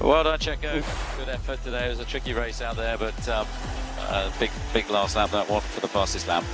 [0.00, 0.82] Well done, Checo.
[1.18, 1.86] Good effort today.
[1.86, 3.46] It was a tricky race out there, but um,
[3.98, 6.44] uh, big, big last lap that one for the fastest lap.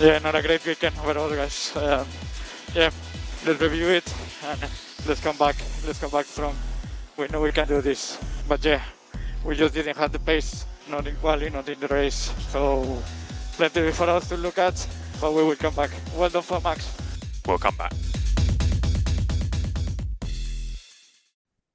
[0.00, 1.76] Yeah, not a great weekend overall, guys.
[1.76, 2.06] Um,
[2.74, 2.90] yeah,
[3.44, 4.60] let's review it and
[5.06, 5.56] let's come back.
[5.84, 6.54] Let's come back strong.
[7.16, 8.18] We know we can do this,
[8.48, 8.80] but yeah,
[9.44, 12.32] we just didn't have the pace, not in quali, not in the race.
[12.50, 13.02] So
[13.56, 14.86] plenty for us to look at,
[15.20, 15.90] but we will come back.
[16.16, 16.96] Well done for Max.
[17.46, 17.92] We'll come back.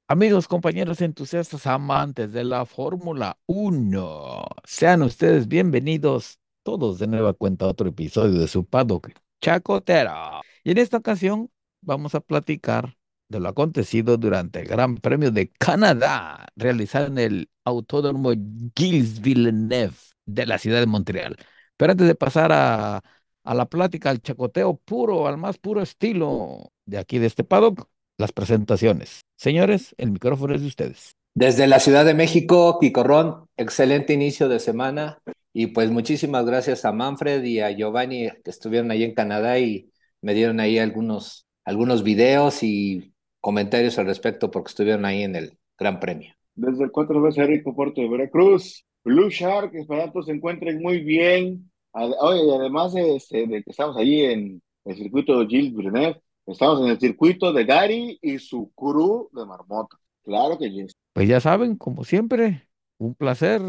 [0.09, 7.65] Amigos, compañeros entusiastas, amantes de la Fórmula 1, sean ustedes bienvenidos todos de nueva cuenta
[7.65, 9.09] a otro episodio de su paddock
[9.41, 10.39] chacotera.
[10.63, 11.51] Y en esta ocasión
[11.81, 17.49] vamos a platicar de lo acontecido durante el Gran Premio de Canadá, realizado en el
[17.65, 18.31] Autódromo
[18.77, 21.35] Gilles Villeneuve de la ciudad de Montreal.
[21.75, 23.01] Pero antes de pasar a,
[23.43, 27.89] a la plática, al chacoteo puro, al más puro estilo de aquí de este paddock,
[28.17, 29.26] las presentaciones.
[29.37, 31.15] Señores, el micrófono es de ustedes.
[31.35, 35.19] Desde la Ciudad de México, Ron, excelente inicio de semana
[35.53, 39.91] y pues muchísimas gracias a Manfred y a Giovanni que estuvieron ahí en Canadá y
[40.21, 45.57] me dieron ahí algunos, algunos videos y comentarios al respecto porque estuvieron ahí en el
[45.77, 46.33] Gran Premio.
[46.55, 51.01] Desde el 4 veces rico puerto de Veracruz, Blue Shark, esperando que se encuentren muy
[51.01, 51.71] bien.
[51.91, 56.81] Oye, y además este, de, que estamos allí en el circuito de Gilles Villeneuve, Estamos
[56.81, 59.97] en el circuito de Gary y su crew de marmota.
[60.23, 60.87] Claro que sí.
[61.13, 63.61] Pues ya saben, como siempre, un placer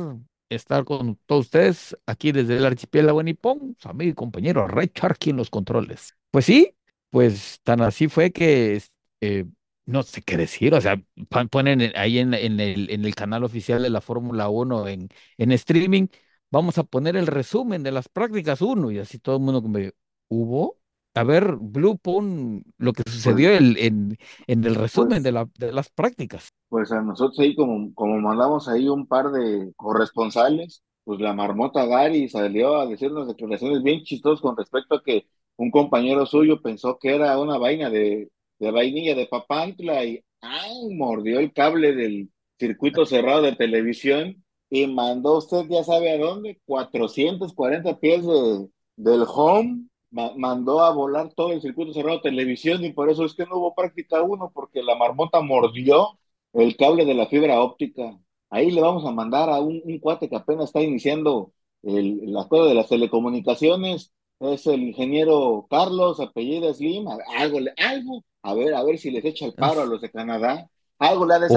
[0.49, 5.31] estar con todos ustedes aquí desde el archipiélago Nippon, su amigo y compañero Ray Charky
[5.31, 6.15] en los controles.
[6.31, 6.75] Pues sí,
[7.11, 8.81] pues tan así fue que
[9.21, 9.45] eh,
[9.87, 11.03] no sé qué decir, o sea,
[11.51, 16.09] ponen ahí en, el, en el canal oficial de la Fórmula 1 en, en streaming,
[16.51, 19.93] vamos a poner el resumen de las prácticas 1 y así todo el mundo me
[20.29, 20.78] hubo
[21.19, 24.17] a ver, Blue, pon lo que sucedió pues en,
[24.47, 26.51] en el resumen pues de, de las prácticas.
[26.69, 31.87] Pues a nosotros ahí, como, como mandamos ahí un par de corresponsales, pues la marmota
[31.87, 35.27] Gary salió a decir unas declaraciones bien chistosas con respecto a que
[35.57, 40.95] un compañero suyo pensó que era una vaina de, de vainilla de papantla y ¡ay!
[40.95, 46.61] mordió el cable del circuito cerrado de televisión y mandó usted ya sabe a dónde,
[46.65, 52.93] 440 pies de, del home mandó a volar todo el circuito cerrado de televisión y
[52.93, 56.19] por eso es que no hubo práctica uno, porque la marmota mordió
[56.53, 58.19] el cable de la fibra óptica.
[58.51, 61.53] Ahí le vamos a mandar a un, cuate que apenas está iniciando
[61.83, 68.75] el, la de las telecomunicaciones, es el ingeniero Carlos, apellido Slim, algo, algo, a ver,
[68.75, 71.49] a ver si les echa el paro a los de Canadá, algo le ha de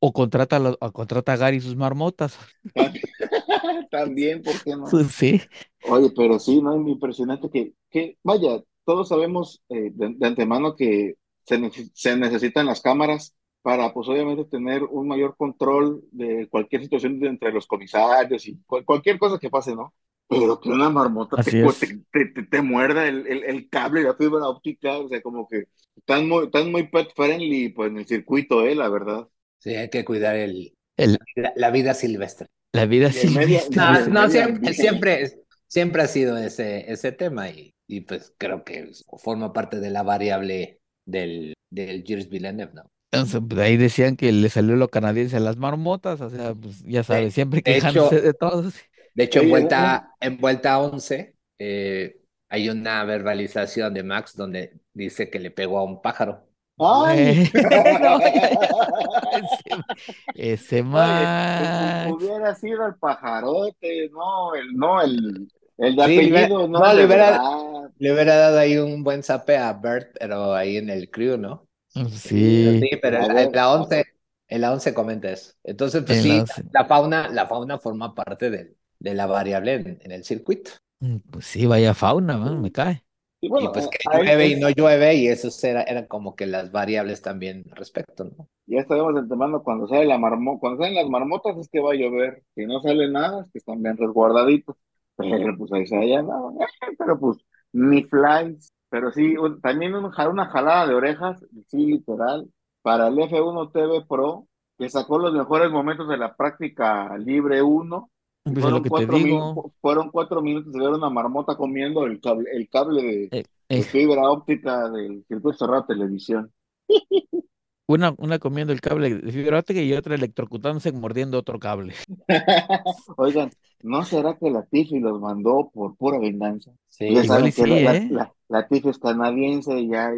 [0.00, 2.38] o, contrata, a, contrata a Gary sus marmotas.
[3.90, 4.86] También, ¿por qué no?
[5.10, 5.40] Sí.
[5.88, 6.80] Oye, pero sí, ¿no?
[6.80, 12.80] Es impresionante que, que vaya, todos sabemos eh, de, antemano que se, se, necesitan las
[12.80, 18.58] cámaras para, pues obviamente, tener un mayor control de cualquier situación entre los comisarios y
[18.84, 19.92] cualquier cosa que pase, ¿no?
[20.28, 21.64] Pero que una marmota te,
[22.12, 25.64] te, te, muerda el, el, el, cable y la fibra óptica, o sea, como que
[25.96, 28.74] están muy, están muy pet friendly pues, en el circuito, ¿eh?
[28.74, 29.28] La verdad.
[29.58, 31.18] Sí, hay que cuidar el, el...
[31.56, 32.48] La, vida silvestre.
[32.72, 33.76] La vida silvestre.
[34.10, 39.52] no, siempre, siempre, siempre ha sido ese, ese tema y, y pues creo que forma
[39.52, 42.90] parte de la variable del, del Gilles Villeneuve, ¿no?
[43.10, 46.84] Entonces, pues, ahí decían que le salió lo canadiense a las marmotas, o sea, pues
[46.84, 48.74] ya sabes, siempre quejándose de, todos.
[49.14, 55.30] De hecho, en vuelta, en vuelta 11, eh, hay una verbalización de Max donde dice
[55.30, 56.46] que le pegó a un pájaro.
[56.78, 57.50] ¡Ay!
[60.34, 62.12] ese, Max.
[62.12, 65.48] hubiera sido el pajarote, no, el, no, el,
[65.78, 70.76] el de apellido, no, le, hubiera, dado ahí un buen zape a Bert, pero ahí
[70.76, 71.66] en el crew, ¿no?
[71.88, 72.80] Sí.
[72.80, 74.04] Sí, pero en la 11,
[74.48, 75.52] en la 11 comenta eso.
[75.64, 80.24] Entonces, pues sí, la, fauna, la fauna forma parte de, de la variable en, el
[80.24, 80.72] circuito.
[81.00, 83.04] Mm, pues sí, vaya fauna, me cae.
[83.40, 87.22] Y, pues que llueve y no llueve, y eso era, eran como que las variables
[87.22, 88.48] también respecto, ¿no?
[88.66, 91.92] Ya sabemos de antemano cuando sale la marmo, cuando salen las marmotas es que va
[91.92, 94.76] a llover, si no sale nada es que están bien resguardaditos.
[95.18, 96.50] Pero pues ahí se haya nada,
[96.96, 97.38] pero pues
[97.72, 100.12] ni flies, pero sí, también una
[100.46, 102.48] jalada de orejas, sí, literal,
[102.82, 104.46] para el F1 TV Pro,
[104.78, 108.10] que sacó los mejores momentos de la práctica libre 1.
[108.44, 112.68] Pues fueron, cuatro minutos, fueron cuatro minutos de ver una marmota comiendo el cable, el
[112.70, 113.82] cable de, eh, de eh.
[113.82, 116.52] fibra óptica del circuito cerrado de televisión.
[117.88, 121.94] Una, una comiendo el cable de fibra óptica y otra electrocutándose mordiendo otro cable.
[123.16, 123.50] Oigan,
[123.82, 126.70] ¿no será que la Tiffy los mandó por pura venganza?
[126.88, 128.02] Sí, igual sí, la, ¿eh?
[128.08, 130.10] la, la, Tiffy es canadiense y ya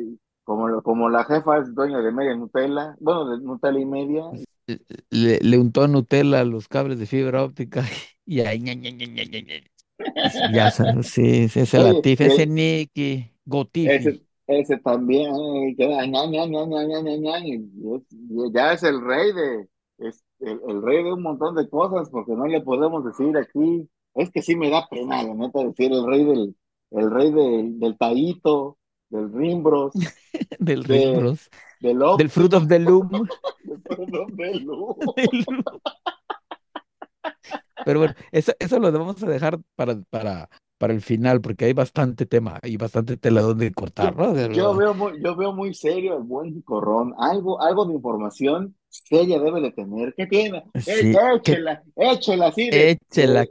[0.44, 4.22] como, como la jefa es dueña de media Nutella, bueno, de Nutella y media.
[5.10, 7.84] le, le untó Nutella a los cables de fibra óptica
[8.26, 9.06] y ahí ña, ña, ña,
[10.44, 13.32] Ya sabes, sí, sí, ese Oye, Latifi, y ese el- Nicky,
[13.82, 14.10] ese, Gotifi.
[14.10, 14.24] ese
[14.82, 18.72] también, eh, que era ña, ña, ña, ña, ña, ña, ña, y es- y ya
[18.72, 19.68] es el rey de,
[19.98, 23.88] es el, el rey de un montón de cosas, porque no le podemos decir aquí,
[24.14, 26.56] es que sí me da pena, la neta, decir el rey del,
[26.90, 29.92] el rey del, del taíto, del rimbros,
[30.58, 31.50] del de, Rimbros,
[31.80, 33.08] del del Fruit of the Loom.
[34.36, 34.96] del Loom.
[37.84, 40.48] Pero bueno, eso, eso lo vamos a dejar para, para,
[40.80, 44.32] para el final, porque hay bastante tema y bastante tela donde cortar, Yo, ¿no?
[44.32, 47.14] De yo veo muy, yo veo muy serio el buen corrón.
[47.18, 50.14] Algo, algo de información seria debe de tener.
[50.16, 50.64] ¿Qué tiene?
[50.78, 53.50] Sí, que échela, échela así de, échela, de,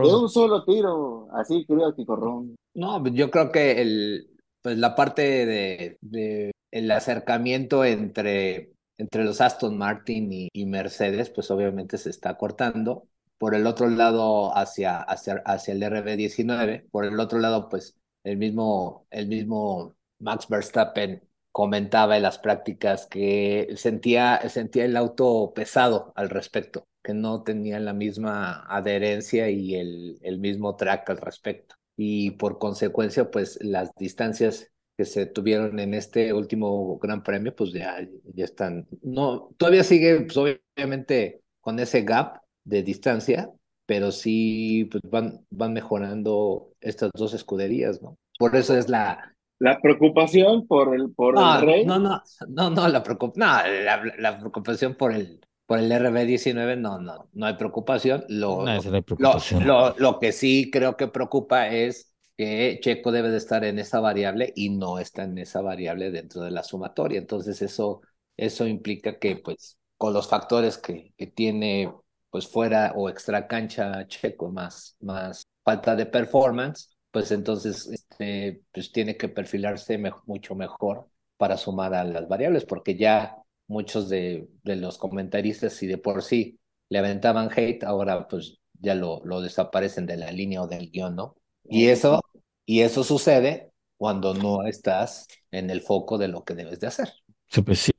[0.00, 1.28] de un solo tiro.
[1.34, 2.56] Así creo que corrón.
[2.72, 4.30] No, pues yo creo que el,
[4.62, 11.28] pues la parte de, de el acercamiento entre, entre los Aston Martin y, y Mercedes,
[11.28, 13.08] pues obviamente se está cortando.
[13.42, 18.36] Por el otro lado, hacia, hacia, hacia el RB19, por el otro lado, pues el
[18.36, 26.12] mismo, el mismo Max Verstappen comentaba en las prácticas que sentía, sentía el auto pesado
[26.14, 31.74] al respecto, que no tenía la misma adherencia y el, el mismo track al respecto.
[31.96, 37.72] Y por consecuencia, pues las distancias que se tuvieron en este último Gran Premio, pues
[37.72, 43.50] ya, ya están, no, todavía sigue, pues obviamente con ese gap de distancia,
[43.86, 48.18] pero sí, pues van, van mejorando estas dos escuderías, ¿no?
[48.38, 49.34] Por eso es la...
[49.58, 51.84] La preocupación por el, por el No, rey.
[51.84, 53.36] no, no, no, no, la preocup...
[53.36, 58.24] no, la, la preocupación por el, por el RB19, no, no, no hay preocupación.
[58.28, 62.78] Lo, No, esa no hay lo, lo, lo que sí creo que preocupa es que
[62.82, 66.50] Checo debe de estar en esa variable y no está en esa variable dentro de
[66.50, 67.18] la sumatoria.
[67.18, 68.02] Entonces eso,
[68.36, 71.92] eso implica que pues con los factores que, que tiene
[72.32, 78.92] pues fuera o extra cancha Checo más, más falta de performance, pues entonces este, pues
[78.92, 81.08] tiene que perfilarse me mucho mejor
[81.38, 83.36] para sumar a las variables, porque ya
[83.68, 86.58] muchos de, de los comentaristas, si de por sí
[86.90, 91.16] le aventaban hate, ahora pues ya lo, lo desaparecen de la línea o del guion,
[91.16, 91.36] ¿no?
[91.64, 92.22] Y eso,
[92.66, 97.12] y eso sucede cuando no estás en el foco de lo que debes de hacer.
[97.48, 97.92] Sí, Pues sí,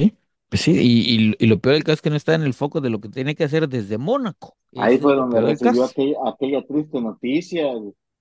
[0.53, 2.53] pues sí, y, y, y lo peor del caso es que no está en el
[2.53, 4.55] foco de lo que tiene que hacer desde Mónaco.
[4.75, 7.67] Ahí fue donde recibió aquella, aquella triste noticia,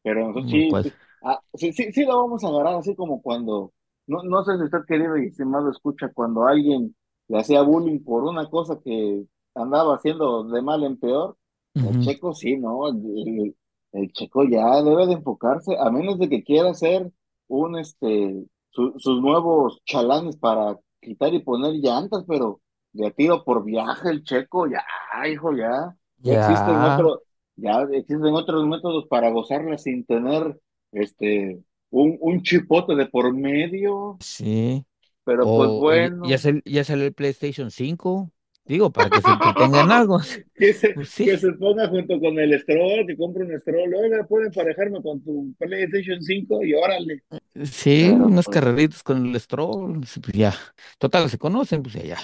[0.02, 2.94] pero nosotros No, sí, pues, sí, ah, sí, sí, sí lo vamos a agarrar así
[2.94, 3.72] como cuando,
[4.06, 6.94] no, no sé si usted querido y estimado escucha, cuando alguien
[7.28, 9.24] le hacía bullying por una cosa que
[9.54, 11.36] andaba haciendo de mal en peor,
[11.80, 12.88] el checo sí, ¿no?
[12.88, 12.96] El,
[13.28, 13.56] el-
[13.92, 17.12] el checo ya debe de enfocarse, a menos de que quiera hacer
[17.48, 22.62] un, este, su- sus nuevos chalanes para quitar y poner llantas, pero
[22.92, 24.84] de tiro por viaje el checo, ya,
[25.28, 25.96] hijo, ya.
[26.24, 27.20] Ya existen Ya, otros,
[27.56, 30.58] ya existen otros métodos para gozarla sin tener
[30.92, 34.86] este un, un chipote de por medio, sí.
[35.24, 38.32] pero pues O, bueno, ya sal- ya salió el PlayStation 5.
[38.64, 40.20] Digo, para que se entretengan algo.
[40.54, 44.24] que se, Pues que se ponga junto con el stroll, que compre un stroll, oiga,
[44.26, 47.22] puede emparejarme con tu PlayStation 5 y órale.
[47.64, 50.54] sí, unas pues, carreritas con el Stroll, pues ya.
[50.98, 52.18] Total, se conocen, pues ya, ya.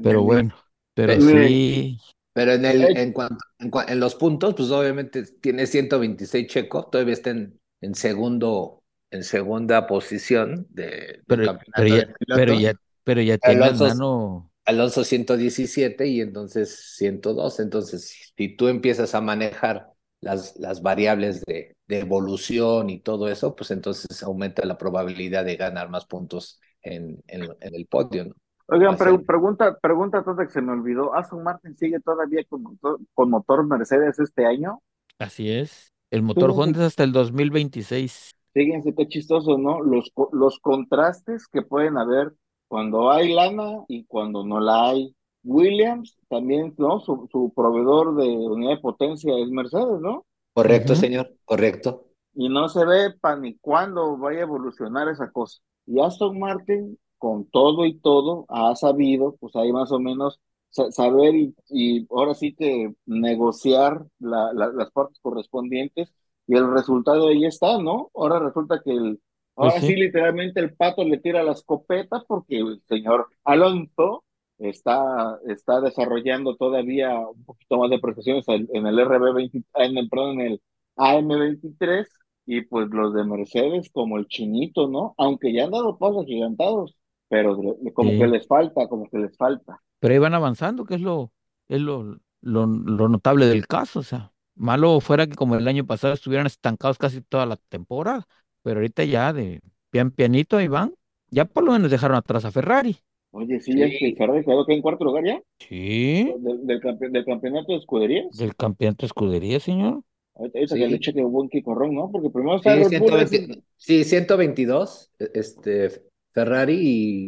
[0.00, 0.54] Pero bueno,
[0.94, 1.98] pero Pe- Mire, sí.
[2.34, 3.44] Pero en, el, en, cuanto,
[3.88, 9.86] en, los puntos, pues obviamente tiene 126 Checo, todavía está en, en segundo, en segunda
[9.86, 14.51] posición de, Pero, pero campeonato ya, de pero ya, pero ya tiene al Alonso, nano.
[14.64, 17.60] Alonso 117 y entonces 102.
[17.60, 23.56] Entonces, si tú empiezas a manejar las, las variables de, de evolución y todo eso,
[23.56, 28.34] pues entonces aumenta la probabilidad de ganar más puntos en, en, en el podio, ¿no?
[28.66, 31.14] Oigan, pre- pregunta, pregunta toda que se me olvidó.
[31.14, 34.80] ¿Aston Martin sigue todavía con motor, con motor Mercedes este año?
[35.18, 35.92] Así es.
[36.10, 38.32] El motor Honda es hasta el 2026.
[38.52, 39.80] fíjense qué chistoso, ¿no?
[39.82, 42.32] Los, los contrastes que pueden haber
[42.72, 45.14] cuando hay lana y cuando no la hay.
[45.44, 47.00] Williams también, ¿no?
[47.00, 50.24] Su, su proveedor de unidad de potencia es Mercedes, ¿no?
[50.54, 52.06] Correcto, señor, correcto.
[52.34, 55.60] Y no se ve para ni cuándo vaya a evolucionar esa cosa.
[55.86, 60.90] Y Aston Martin, con todo y todo, ha sabido, pues ahí más o menos, sa-
[60.92, 66.12] saber y, y ahora sí que negociar la- la- las partes correspondientes.
[66.46, 68.10] Y el resultado ahí está, ¿no?
[68.14, 69.20] Ahora resulta que el,
[69.58, 69.96] Pues ahora sí sí.
[69.96, 74.24] literalmente el pato le tira la escopeta porque el señor Alonso
[74.58, 80.40] está, está desarrollando todavía un poquito más de prestaciones en el RB20, en el, perdón,
[80.40, 80.62] en el
[80.96, 82.08] AM23
[82.46, 85.14] y pues los de Mercedes como el chinito, ¿no?
[85.18, 86.96] Aunque ya han dado pasos gigantados,
[87.28, 87.56] pero
[87.94, 89.80] como que les falta, como que les falta.
[90.00, 91.32] Pero ahí van avanzando, que es lo,
[91.68, 95.86] Es lo, lo, lo notable del caso, o sea, malo fuera que como el año
[95.86, 98.26] pasado estuvieran estancados casi toda la temporada,
[98.62, 100.94] pero ahorita ya de pian pianito ahí van,
[101.30, 102.96] ya por lo menos dejaron atrás a Ferrari.
[103.34, 104.14] Oye, sí, ya que Sí.
[104.14, 108.36] Ferrari quedó que en cuarto lugar ya, Sí, del, del, campe- del campeonato de escuderías.
[108.36, 110.02] del campeonato de escudería, señor.
[110.34, 111.00] Ahorita, ahorita que le Sí.
[111.00, 112.10] cheque buen Ron, ¿no?
[112.10, 115.90] Porque primero está Sí, Red Bull, 120 ese- sí, 122, este,
[116.32, 116.74] Ferrari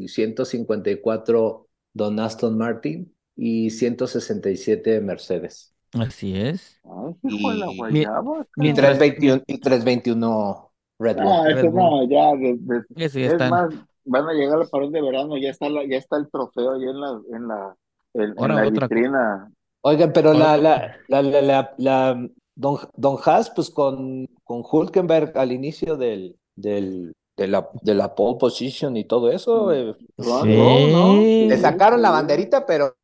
[0.05, 5.75] y 154 Don Aston Martin y 167 Mercedes.
[5.93, 6.81] Así es.
[6.85, 8.47] Ay, hijo de la Y- guayaba.
[8.57, 10.71] Y Mientras- 321, y 321
[11.05, 11.33] Red Bull.
[11.33, 11.81] Ah, Red esto Bull.
[11.83, 13.49] no, ya, de- de- es está.
[13.51, 16.73] más, van a llegar al parón de verano, ya está la, ya está el trofeo
[16.75, 17.77] ahí en la, en la,
[18.15, 19.53] en, en Ahora la otra vitrina.
[19.83, 25.37] Oigan, pero la, la, la, la, la- la- Don, Don Haas, pues con, con Hulkenberg
[25.37, 30.93] al inicio del, del, de la, de la pole position y todo eso, eh, Sí.
[30.93, 31.17] ¿no?
[31.17, 32.95] le sacaron la banderita, pero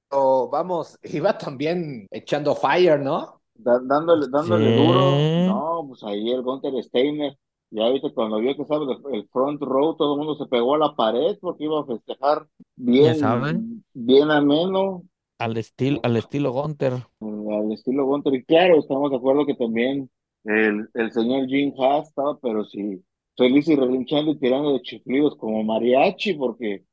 [0.52, 3.40] vamos, iba también echando fire, ¿no?
[3.54, 4.86] Da- dándole, dándole Sí.
[4.86, 5.10] duro.
[5.48, 7.36] No, pues ahí el Gunter Steiner,
[7.70, 10.78] ya viste, cuando vio que estaba el, front row, todo el mundo se pegó a
[10.78, 12.46] la pared porque iba a festejar
[12.76, 13.84] bien, saben.
[13.94, 15.02] bien ameno,
[15.38, 17.04] Al estilo, al estilo Gunter.
[17.20, 18.34] eh, al estilo Gunter.
[18.34, 20.10] Y claro, estamos de acuerdo que también
[20.44, 23.02] el, el señor Jim Haas estaba, pero sí,
[23.36, 26.84] feliz y relinchando y tirando de chiflidos como mariachi, porque, eh,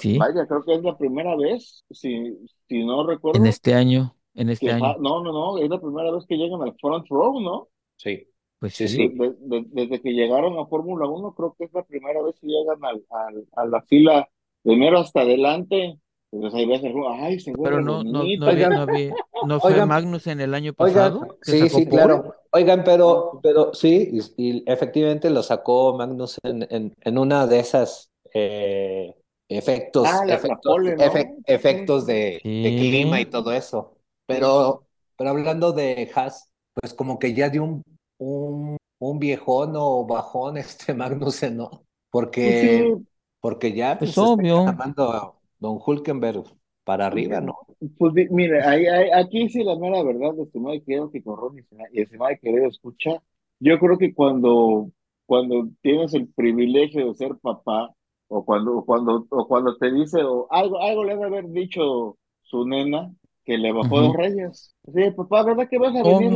[0.00, 0.18] Sí.
[0.18, 2.36] vaya, creo que es la primera vez, si,
[2.68, 4.86] si no recuerdo, En este año, en este que año.
[4.86, 7.68] Ha- no, no, no, es la primera vez que llegan al front row, ¿no?
[7.96, 8.28] Sí.
[8.60, 9.08] Pues Sí, sí.
[9.08, 12.48] De- de- desde que llegaron a Fórmula 1, creo que es la primera vez que
[12.48, 14.28] llegan al, al- a la fila
[14.62, 15.98] primero hasta adelante.
[16.32, 18.70] Entonces ahí ves, el- ay, se Pero no, no, no, había- Oigan.
[18.72, 19.14] no, había-
[19.46, 19.88] no fue Oigan.
[19.88, 21.38] Magnus en el año Oigan, pasado.
[21.42, 21.90] que sí, sacó sí, pole?
[21.96, 22.34] claro.
[22.50, 27.60] Oigan, pero, pero sí, y, y efectivamente lo sacó Magnus en, en, en una de
[27.60, 29.14] esas eh,
[29.48, 31.02] efectos, Ah, efectos, pole, ¿no?
[31.04, 32.76] efe- efectos de, de Sí.
[32.90, 33.94] clima y todo eso.
[34.26, 34.82] Pero,
[35.16, 37.82] pero hablando de Haas, pues como que ya dio un,
[38.18, 41.84] un, un viejón o bajón este Magnussen, ¿no?
[42.10, 43.06] Porque, Pues sí.
[43.40, 44.78] porque ya Pues está obvio.
[44.78, 46.44] llamando a Don Hulkenberg
[46.84, 47.54] para arriba, ¿no?
[47.96, 51.60] Pues mire, ahí, ahí- aquí sí la mera verdad, estimado y querido que corrón y
[51.60, 53.22] estima- y estimado y querido escucha,
[53.60, 54.90] yo creo que cuando,
[55.26, 57.94] cuando tienes el privilegio de ser papá,
[58.28, 62.18] o cuando, o cuando, o cuando te dice, o algo, algo le debe haber dicho
[62.42, 63.14] su nena,
[63.48, 64.02] que le bajó Ujú.
[64.02, 64.76] dos reyes.
[64.94, 66.30] Sí, papá, ¿verdad que vas a venir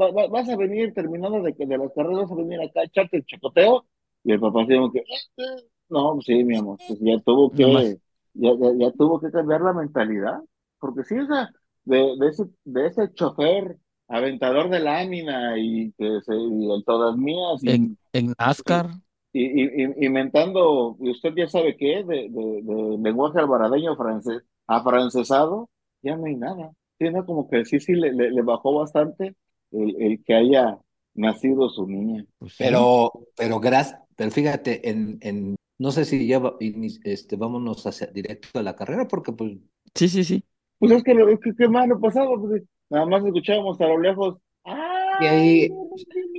[0.00, 2.82] va- va- vas a venir terminando de, que- de las carreras, vas a venir acá
[2.82, 3.86] a echarte el chacoteo?
[4.24, 5.04] Y el papá así como que, "Eh,
[5.38, 5.44] eh".
[5.90, 7.98] no, pues sí, mi amor, pues ya tuvo que,
[8.34, 10.40] ya, ya, ya tuvo que cambiar la mentalidad,
[10.80, 11.50] porque sí, o sea,
[11.84, 17.16] de, de ese, de ese chofer aventador de lámina y que se, y el todas
[17.16, 18.90] mías y, En, en NASCAR.
[19.32, 24.42] y, y, y- inventando, y usted ya sabe qué, de, de, de lenguaje albaradeño francés,
[24.66, 25.68] afrancesado,
[26.02, 26.72] ya no hay nada.
[26.98, 27.24] Sí, ¿no?
[27.26, 29.36] Como que sí, sí, le, le, le bajó bastante
[29.72, 30.78] el, el que haya
[31.14, 32.24] nacido su niña.
[32.38, 32.66] Pues sí.
[32.66, 36.56] Pero, pero, gras- pero fíjate, en, en, no sé si ya va-
[37.04, 39.52] este, vámonos hacia directo a la carrera, porque pues,
[39.94, 40.44] Sí, sí, sí.
[40.78, 43.98] Pues es que lo que, que más lo pasaba, pues nada más escuchábamos a lo
[43.98, 44.38] lejos.
[44.64, 44.78] ¡Ah!
[45.16, 45.80] y ahí,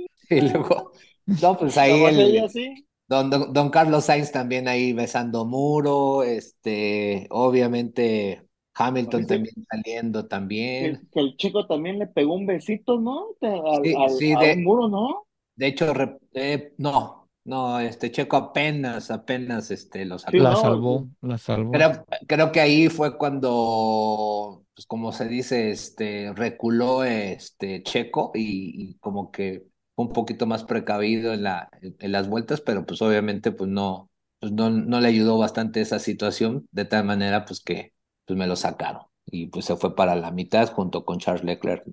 [0.30, 0.92] y luego,
[1.40, 2.86] no, pues ahí el, ella así.
[3.08, 11.08] don, don, don Carlos Sainz también ahí besando muro, este, obviamente Hamilton también saliendo también.
[11.12, 13.28] que el chico también le pegó un besito, ¿no?
[13.40, 13.50] Al,
[13.82, 15.26] Sí, al- sí, a de- muro, ¿no?
[15.56, 20.32] De hecho, re- eh, no, no, este Checo apenas, apenas, este, lo sacó.
[20.32, 21.88] Sí, La salvó, la salvó.
[21.88, 28.90] Creo, creo que ahí fue cuando, pues como se dice, este, reculó este Checo y,
[28.92, 29.64] y como que
[29.96, 34.10] fue un poquito más precavido en la, en las vueltas, pero pues obviamente pues no,
[34.40, 37.91] pues no, no le ayudó bastante esa situación, de tal manera pues que
[38.26, 41.84] pues me lo sacaron y pues se fue para la mitad junto con Charles Leclerc.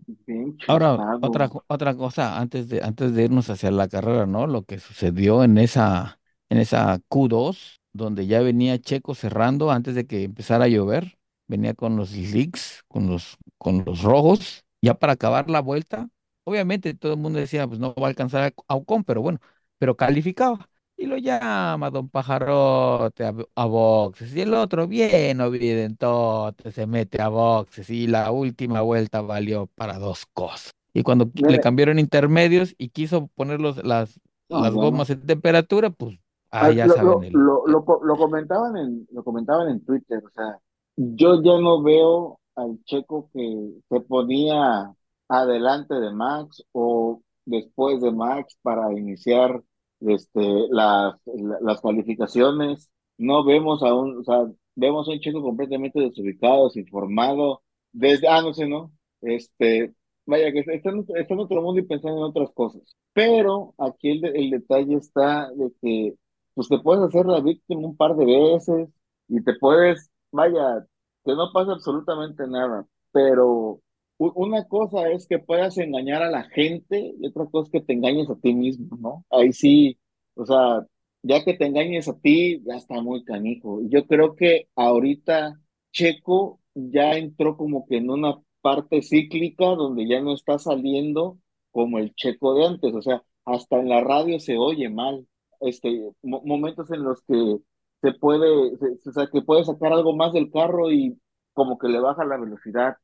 [0.68, 4.46] Ahora, otra, otra cosa, antes de, antes de irnos hacia la carrera, ¿no?
[4.48, 6.20] Lo que sucedió en esa,
[6.50, 11.18] en esa Q2, donde ya venía Checo cerrando antes de que empezara a llover,
[11.48, 16.08] venía con los leaks, con los, con los rojos, ya para acabar la vuelta.
[16.44, 19.40] Obviamente todo el mundo decía, pues no va a alcanzar a Ocon, pero bueno,
[19.80, 20.70] pero calificaba.
[21.02, 24.36] Y lo llama Don Pajarote a, a boxes.
[24.36, 27.90] Y el otro, bien evidentote, se mete a boxes.
[27.90, 30.72] Y la última vuelta valió para dos cosas.
[30.94, 35.26] Y cuando le cambiaron intermedios y quiso poner los, las, No, las no, gomas en
[35.26, 36.20] temperatura, pues,
[36.52, 37.24] ah, ya lo, saben.
[37.24, 40.60] el- lo, lo, lo comentaban en, lo comentaban en Twitter, o sea,
[40.98, 44.94] yo ya no veo al Checo que se ponía
[45.28, 49.62] adelante de Max o después de Max para iniciar
[50.02, 50.42] este,
[50.72, 52.90] las, la- las calificaciones.
[53.18, 58.42] No vemos a un, o sea, vemos a un Checo completamente desubicado, desinformado, desde, ah,
[58.42, 58.92] no sé, ¿no?
[59.22, 59.94] Este,
[60.26, 62.82] vaya, que está, en, está en otro mundo y pensando en otras cosas.
[63.14, 66.16] Pero aquí el, el detalle está de que,
[66.54, 68.90] pues te puedes hacer la víctima un par de veces
[69.28, 70.86] y te puedes, vaya,
[71.26, 73.82] que no pasa absolutamente nada, pero
[74.20, 77.94] una cosa es que puedas engañar a la gente y otra cosa es que te
[77.94, 79.26] engañes a ti mismo, ¿no?
[79.30, 79.98] Ahí sí,
[80.36, 80.86] o sea,
[81.24, 83.82] ya que te engañes a ti, ya está muy canijo.
[83.82, 85.60] Y Yo creo que ahorita
[85.92, 91.38] Checo ya entró como que en una parte cíclica donde ya no está saliendo
[91.72, 95.28] como el Checo de antes, o sea, hasta en la radio se oye mal,
[95.62, 97.58] este, mo- momentos en los que
[98.02, 101.20] se puede, se- o sea, que puede sacar algo más del carro y
[101.54, 102.96] como que le baja la velocidad,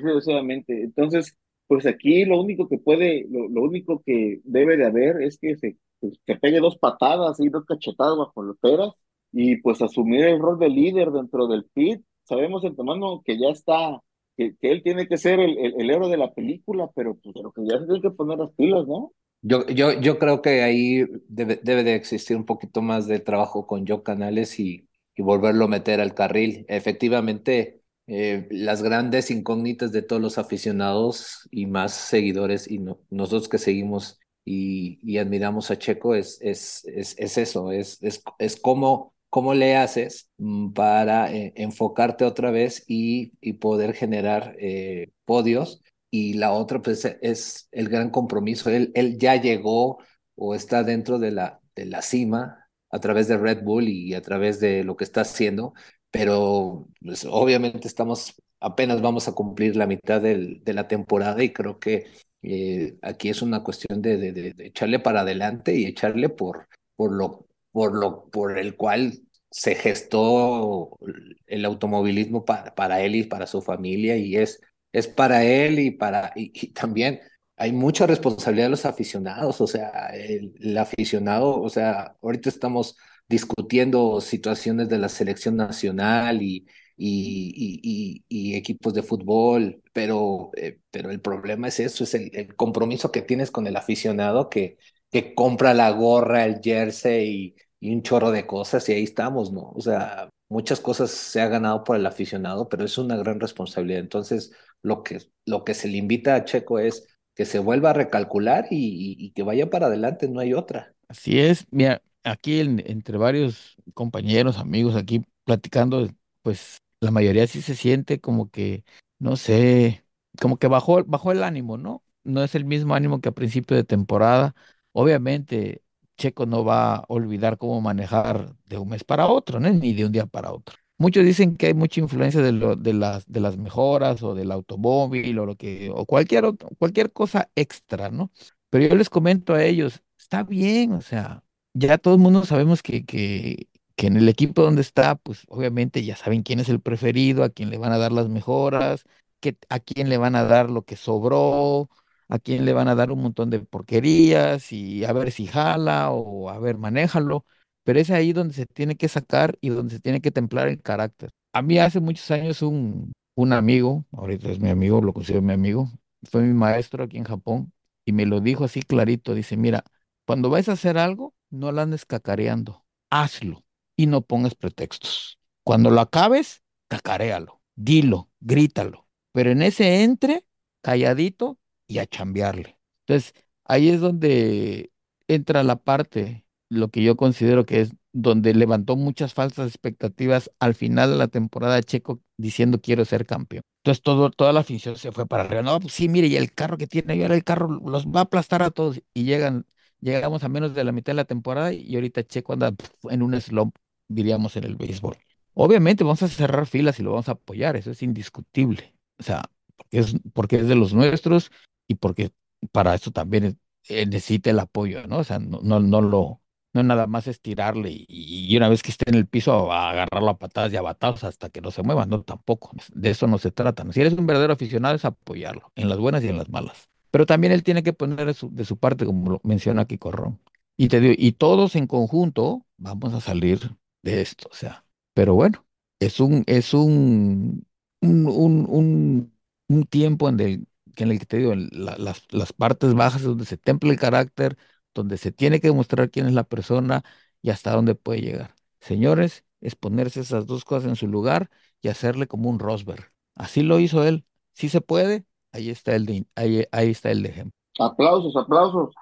[0.00, 0.82] sucesivamente.
[0.82, 5.38] Entonces, pues aquí lo único que puede, lo, lo único que debe de haber es
[5.38, 8.90] que se, pues, que pegue dos patadas y dos cachetadas bajo los peras
[9.32, 12.02] y pues asumir el rol de líder dentro del pit.
[12.24, 14.00] Sabemos en antemano que ya está,
[14.36, 17.34] que, que él tiene que ser el, el, el héroe de la película, pero pues
[17.34, 19.12] pero que ya se tiene que poner las pilas, ¿no?
[19.42, 23.66] Yo, yo, yo creo que ahí debe, debe de existir un poquito más de trabajo
[23.66, 26.66] con Joe Canales y, y volverlo a meter al carril.
[26.68, 27.79] Efectivamente,
[28.10, 33.58] eh, las grandes incógnitas de todos los aficionados y más seguidores y no- nosotros que
[33.58, 39.54] seguimos y, admiramos a Checo es, es, es, es eso, es, es, es cómo, cómo
[39.54, 46.34] le haces mm, para eh, enfocarte otra vez y, y poder generar eh, podios y
[46.34, 48.70] la otra pues es el gran compromiso.
[48.70, 49.98] Él, él ya llegó
[50.36, 54.22] o está dentro de la, de la cima a través de Red Bull y a
[54.22, 55.74] través de lo que está haciendo,
[56.10, 61.52] pero pues, obviamente estamos, apenas vamos a cumplir la mitad del, de la temporada y
[61.52, 62.06] creo que
[62.42, 67.46] eh, aquí es una cuestión de, de, echarle para adelante y echarle por, por, lo,
[67.72, 70.98] por, lo, por el cual se gestó
[71.46, 74.60] el automovilismo para, para él y para su familia y es
[74.92, 77.20] es para él y para y, y también
[77.56, 82.96] hay mucha responsabilidad de los aficionados, o sea, el, el, aficionado, o sea, ahorita estamos
[83.30, 86.66] discutiendo situaciones de la selección nacional y,
[86.96, 92.56] y, y, y equipos de fútbol, pero, eh, pero el problema es eso, es el,
[92.56, 94.78] compromiso que tienes con el aficionado que,
[95.12, 99.70] que compra la gorra, el jersey y, un chorro de cosas y ahí estamos, ¿no?
[99.76, 104.00] O sea, muchas cosas se ha ganado por el aficionado, pero es una gran responsabilidad.
[104.00, 107.92] Entonces, lo que, lo que se le invita a Checo es que se vuelva a
[107.94, 110.92] recalcular y, y, y que vaya para adelante, no hay otra.
[111.08, 116.08] Así es, mira, aquí en, entre varios compañeros, amigos, aquí platicando,
[116.42, 118.84] pues la mayoría sí se siente como que,
[119.18, 120.04] no sé,
[120.40, 122.04] como que bajó, bajó el ánimo, ¿no?
[122.24, 124.54] No es el mismo ánimo que a principio de temporada.
[124.92, 125.82] Obviamente,
[126.16, 129.70] Checo no va a olvidar cómo manejar de un mes para otro, ¿no?
[129.70, 130.76] Ni de un día para otro.
[130.98, 134.52] Muchos dicen que hay mucha influencia de, lo, de, las, de las mejoras o del
[134.52, 136.44] automóvil o lo que o cualquier
[136.78, 138.30] cualquier cosa extra, ¿no?
[138.68, 141.42] Pero yo les comento a ellos, está bien, o sea,
[141.74, 146.04] ya todo el mundo sabemos que, que, que en el equipo donde está, pues obviamente
[146.04, 149.04] ya saben quién es el preferido, a quién le van a dar las mejoras,
[149.40, 151.88] que, a quién le van a dar lo que sobró,
[152.28, 156.10] a quién le van a dar un montón de porquerías y a ver si jala
[156.10, 157.44] o a ver, manéjalo.
[157.84, 160.82] Pero es ahí donde se tiene que sacar y donde se tiene que templar el
[160.82, 161.30] carácter.
[161.52, 165.52] A mí hace muchos años un, un amigo, ahorita es mi amigo, lo considero mi
[165.52, 165.90] amigo,
[166.30, 167.72] fue mi maestro aquí en Japón
[168.04, 169.84] y me lo dijo así clarito, dice, mira,
[170.26, 173.64] cuando vayas a hacer algo, no la andes cacareando, hazlo
[173.96, 175.38] y no pongas pretextos.
[175.64, 180.46] Cuando lo acabes, cacaréalo, dilo, grítalo, pero en ese entre,
[180.82, 182.78] calladito y a chambearle.
[183.06, 183.34] Entonces,
[183.64, 184.92] ahí es donde
[185.28, 190.74] entra la parte, lo que yo considero que es donde levantó muchas falsas expectativas al
[190.74, 193.62] final de la temporada Checo diciendo quiero ser campeón.
[193.82, 195.62] Entonces todo, toda la afición se fue para arriba.
[195.62, 198.22] No, pues sí, mire, y el carro que tiene, ahora el carro los va a
[198.24, 199.00] aplastar a todos.
[199.14, 199.66] Y llegan,
[200.00, 202.74] llegamos a menos de la mitad de la temporada y ahorita Checo anda
[203.10, 203.76] en un slump,
[204.08, 205.16] diríamos, en el béisbol.
[205.54, 208.94] Obviamente vamos a cerrar filas y lo vamos a apoyar, eso es indiscutible.
[209.18, 209.42] O sea,
[209.76, 211.50] porque es, porque es de los nuestros
[211.88, 212.30] y porque
[212.72, 213.58] para eso también
[213.88, 215.18] eh, necesita el apoyo, ¿no?
[215.18, 216.40] O sea, no, no, no lo,
[216.72, 220.38] no nada más estirarle y, y una vez que esté en el piso agarrarlo a
[220.38, 222.72] patadas y a batazos hasta que no se mueva, no, tampoco.
[222.94, 223.84] De eso no se trata.
[223.92, 226.88] Si eres un verdadero aficionado es apoyarlo, en las buenas y en las malas.
[227.10, 230.40] Pero también él tiene que poner de su, parte, como lo menciona aquí Corrón.
[230.76, 234.84] Y te digo, y todos en conjunto vamos a salir de esto, o sea.
[235.14, 235.66] Pero bueno,
[235.98, 237.66] es un, es un,
[238.00, 239.32] un, un,
[239.68, 243.44] un, tiempo en el, en el que te digo, la- las, las partes bajas donde
[243.44, 244.56] se templa el carácter,
[244.94, 247.04] donde se tiene que demostrar quién es la persona
[247.42, 248.54] y hasta dónde puede llegar.
[248.80, 251.50] Señores, es ponerse esas dos cosas en su lugar
[251.82, 253.12] y hacerle como un Rosberg.
[253.34, 257.24] Así lo hizo él, si se puede, ahí está el, de- ahí, ahí está el
[257.26, 257.52] ejemplo.
[257.80, 258.94] Aplausos, aplausos.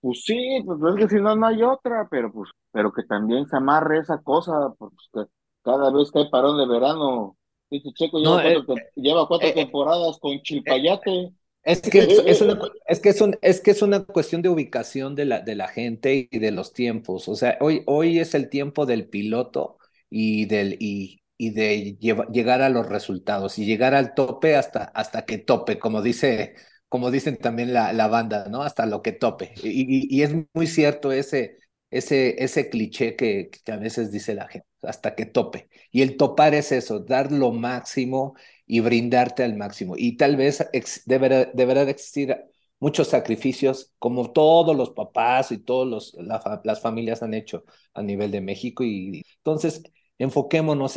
[0.00, 3.46] Pues sí, pues es que si no, no hay otra, pero pues, pero que también
[3.46, 5.22] se amarre esa cosa, pues que
[5.62, 7.36] cada vez que hay parón de verano,
[7.70, 11.32] dice Checo lleva No, eh, cuatro, lleva cuatro eh, eh, temporadas con Chilpayate.
[11.62, 14.48] Es que es, es una, es que es un- es que es una cuestión de
[14.48, 17.28] ubicación de la, de la gente y de los tiempos.
[17.28, 19.78] O sea, hoy, hoy es el tiempo del piloto
[20.08, 25.24] y del y, y de llegar a los resultados y llegar al tope hasta, hasta
[25.26, 26.54] que tope, como dice,
[26.88, 28.62] como dicen también la, la banda, ¿no?
[28.62, 29.54] Hasta lo que tope.
[29.62, 31.58] Y, y- es muy cierto ese,
[31.90, 35.68] ese, ese cliché que, a veces dice la gente, hasta que tope.
[35.90, 38.34] Y el topar es eso, dar lo máximo
[38.66, 39.94] y brindarte al máximo.
[39.96, 42.36] Y tal vez ex- deberá, deberá de existir
[42.78, 48.30] muchos sacrificios, como todos los papás y todas la las familias han hecho a nivel
[48.30, 48.84] de México.
[48.84, 49.82] Y entonces,
[50.18, 50.96] enfoquémonos,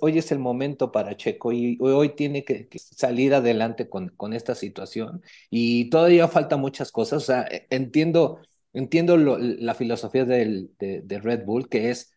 [0.00, 5.22] hoy es el momento para Checo y hoy tiene que, salir adelante con, esta situación.
[5.50, 7.28] Y todavía falta muchas cosas.
[7.50, 8.40] E- entiendo,
[8.72, 12.12] la filosofía del, de, Red Bull, que es,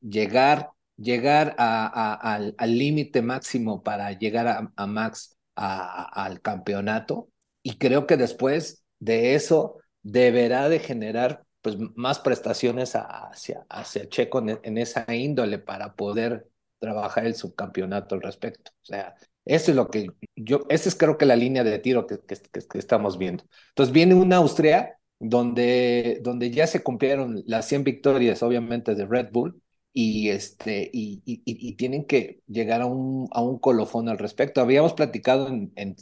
[0.00, 7.28] llegar a, al límite máximo para llegar a, a Max al campeonato
[7.62, 14.40] y creo que después de eso deberá de generar pues más prestaciones hacia, hacia Checo
[14.40, 18.72] en, esa índole para poder trabajar el subcampeonato al respecto.
[18.82, 22.06] O sea, eso es lo que yo, esa es creo que la línea de tiro
[22.06, 23.44] que, que, estamos viendo.
[23.70, 29.28] Entonces viene una Austria donde, donde ya se cumplieron las 100 victorias, obviamente, de Red
[29.32, 29.62] Bull,
[29.94, 34.60] y, este, y, tienen que llegar a un, a un colofón al respecto.
[34.60, 35.96] Habíamos platicado en, en,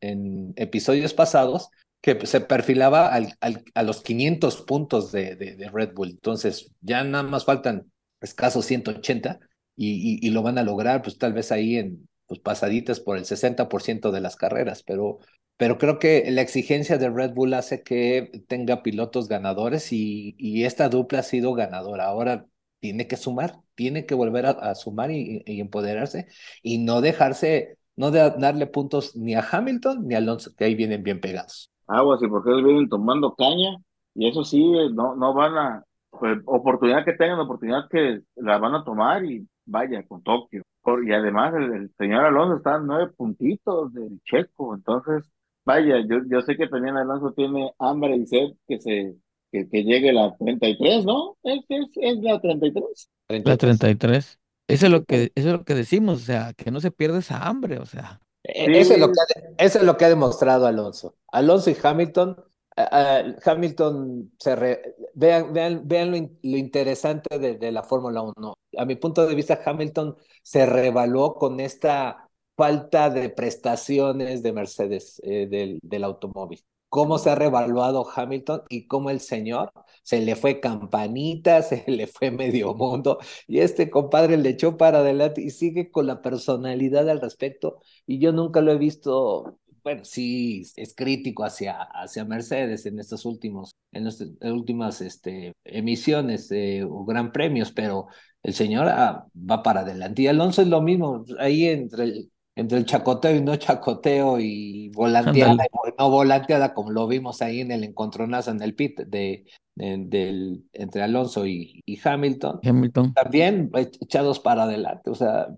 [0.00, 5.94] en episodios pasados que se perfilaba al, al- a los 500 puntos de, de, Red
[5.94, 6.10] Bull.
[6.10, 9.40] Entonces, ya nada más faltan escasos 180
[9.76, 13.16] y, y, y lo van a lograr, pues tal vez ahí en pues, pasaditas por
[13.18, 15.18] el 60% de las carreras, pero,
[15.56, 20.64] pero creo que la exigencia de Red Bull hace que tenga pilotos ganadores y, y
[20.64, 22.06] esta dupla ha sido ganadora.
[22.06, 22.46] Ahora
[22.80, 26.26] tiene que sumar, tiene que volver a, a sumar y, y empoderarse
[26.62, 30.74] y no dejarse, no de- darle puntos ni a Hamilton ni a Alonso, que ahí
[30.74, 31.70] vienen bien pegados.
[31.88, 33.76] Aguas, y porque ellos vienen tomando caña,
[34.14, 38.58] y eso sí, eh, no, no van a, pues, oportunidad que tengan, oportunidad que la
[38.58, 40.62] van a tomar y vaya con Tokio.
[41.04, 45.30] Y además el, el señor Alonso está a nueve puntitos del Checo, entonces,
[45.64, 49.16] vaya, yo, yo sé que también Alonso tiene hambre y sed que se,
[49.52, 51.36] que, que llegue la 33, ¿no?
[51.42, 53.10] Es, es, es la 33.
[53.28, 54.38] La 33.
[54.68, 57.18] Eso es lo que, eso es lo que decimos, o sea, que no se pierda
[57.18, 58.20] esa hambre, o sea.
[58.42, 59.24] E- Eso es lo que ha,
[59.64, 61.16] eso es lo que ha demostrado Alonso.
[61.28, 62.36] Alonso y Hamilton,
[62.76, 62.88] ah,
[63.24, 68.22] ah, Hamilton, se re- vean, vean, vean lo, in- lo interesante de, de la Fórmula
[68.22, 68.54] 1.
[68.76, 75.20] A mi punto de vista, Hamilton se revaluó con esta falta de prestaciones de Mercedes,
[75.24, 76.64] eh, del, del automóvil.
[76.88, 79.72] Cómo se ha revaluado Hamilton y cómo el señor
[80.08, 85.00] se le fue campanita, se le fue medio mundo y este compadre le echó para
[85.00, 90.06] adelante y sigue con la personalidad al respecto y yo nunca lo he visto, bueno,
[90.06, 96.50] sí es crítico hacia, hacia Mercedes en estos últimos, en las últimas este, emisiones
[96.88, 98.06] o gran premios, pero
[98.42, 100.22] el señor ah, va para adelante.
[100.22, 104.90] Y Alonso es lo mismo, ahí entre el, entre el chacoteo y no chacoteo y
[104.90, 109.46] volanteada y no volanteada, como lo vimos ahí en el encontronazo en el pit de,
[109.76, 113.14] de- del, entre Alonso y, y Hamilton Hamilton.
[113.14, 115.10] también echados para adelante.
[115.10, 115.48] O sea,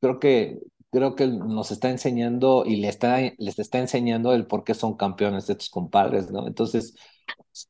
[0.00, 0.58] creo que,
[0.90, 4.96] creo que nos está enseñando y le está, les está enseñando el por qué son
[4.96, 6.46] campeones de estos compadres, ¿no?
[6.46, 6.94] Entonces,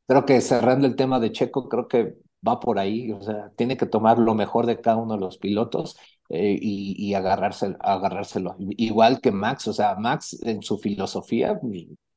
[0.06, 2.14] creo que cerrando el tema de Checo, creo que
[2.46, 3.12] va por ahí.
[3.12, 5.96] O sea, tiene que tomar lo mejor de cada uno de los pilotos.
[6.28, 8.56] Eh, y, y agarrárselo, agarrárselo.
[8.58, 11.58] Igual que Max, o sea, Max en su filosofía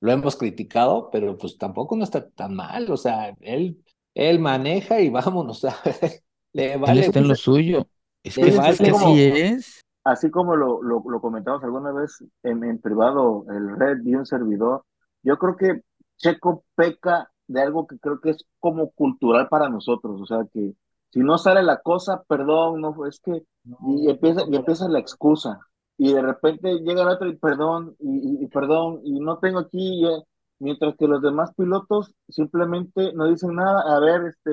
[0.02, 5.00] lo hemos criticado, pero pues tampoco no está tan mal, o sea, él, él maneja
[5.02, 5.76] y vámonos, o sea,
[6.54, 7.88] le Él vale está en lo suyo.
[8.24, 9.82] Es que, es vale que como- así es.
[10.04, 14.26] así como lo, lo, lo comentamos alguna vez en, en privado, el red y un
[14.26, 14.86] servidor,
[15.24, 15.82] yo creo que
[16.18, 20.74] Checo peca de algo que creo que es como cultural para nosotros, o sea que
[21.12, 23.44] si no sale la cosa, perdón, no, es que,
[23.88, 25.60] y empieza, y empieza la excusa,
[25.98, 29.60] y de repente llega el otro y perdón, y, y- y perdón, y no tengo
[29.60, 30.24] aquí, eh,
[30.60, 34.52] mientras que los demás pilotos simplemente no dicen nada, a ver, este,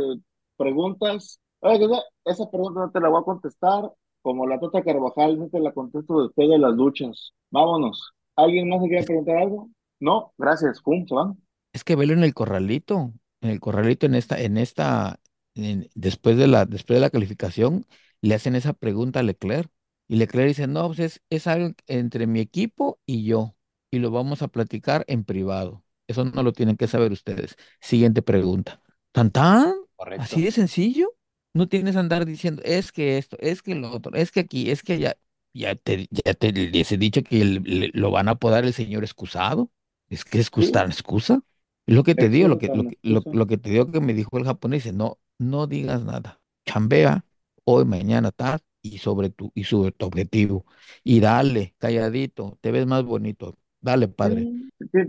[0.56, 1.86] preguntas, oye,
[2.24, 3.90] esa pregunta no te la voy a contestar,
[4.22, 7.32] como la Tota Carvajal, no te la contesto después de las duchas.
[7.50, 8.12] Vámonos.
[8.34, 9.68] ¿Alguien más se quiere preguntar algo?
[10.00, 10.82] No, gracias.
[10.82, 11.36] Pum, se van.
[11.72, 13.12] Es que velo en el corralito.
[13.40, 15.20] En el corralito, en esta, en esta,
[15.56, 17.86] en- después de la, después de la calificación,
[18.20, 19.70] le hacen esa pregunta a Leclerc.
[20.08, 23.56] Y Leclerc dice, no, pues es, es algo entre mi equipo y yo,
[23.90, 25.82] y lo vamos a platicar en privado.
[26.06, 27.56] Eso no lo tienen que saber ustedes.
[27.80, 28.82] Siguiente pregunta.
[29.12, 29.74] ¿Tan tan?
[29.96, 30.22] Correcto.
[30.22, 31.14] ¿Así de sencillo?
[31.54, 34.70] No tienes que andar diciendo, es que esto, es que lo otro, es que aquí,
[34.70, 35.16] es que allá.
[35.54, 38.74] Ya te, ya te les he dicho que el- le- lo van a apodar el
[38.74, 39.70] señor excusado.
[40.10, 41.42] Es que excusa, excusa.
[41.86, 44.12] Es lo que te digo, lo que, lo, lo, lo que te digo que me
[44.14, 46.40] dijo el japonés, dice, no, no digas nada.
[46.66, 47.24] Chambea
[47.64, 50.66] hoy, mañana, tal, y sobre tu, y sobre tu objetivo.
[51.04, 53.56] Y dale, calladito, te ves más bonito.
[53.80, 54.50] Dale, padre.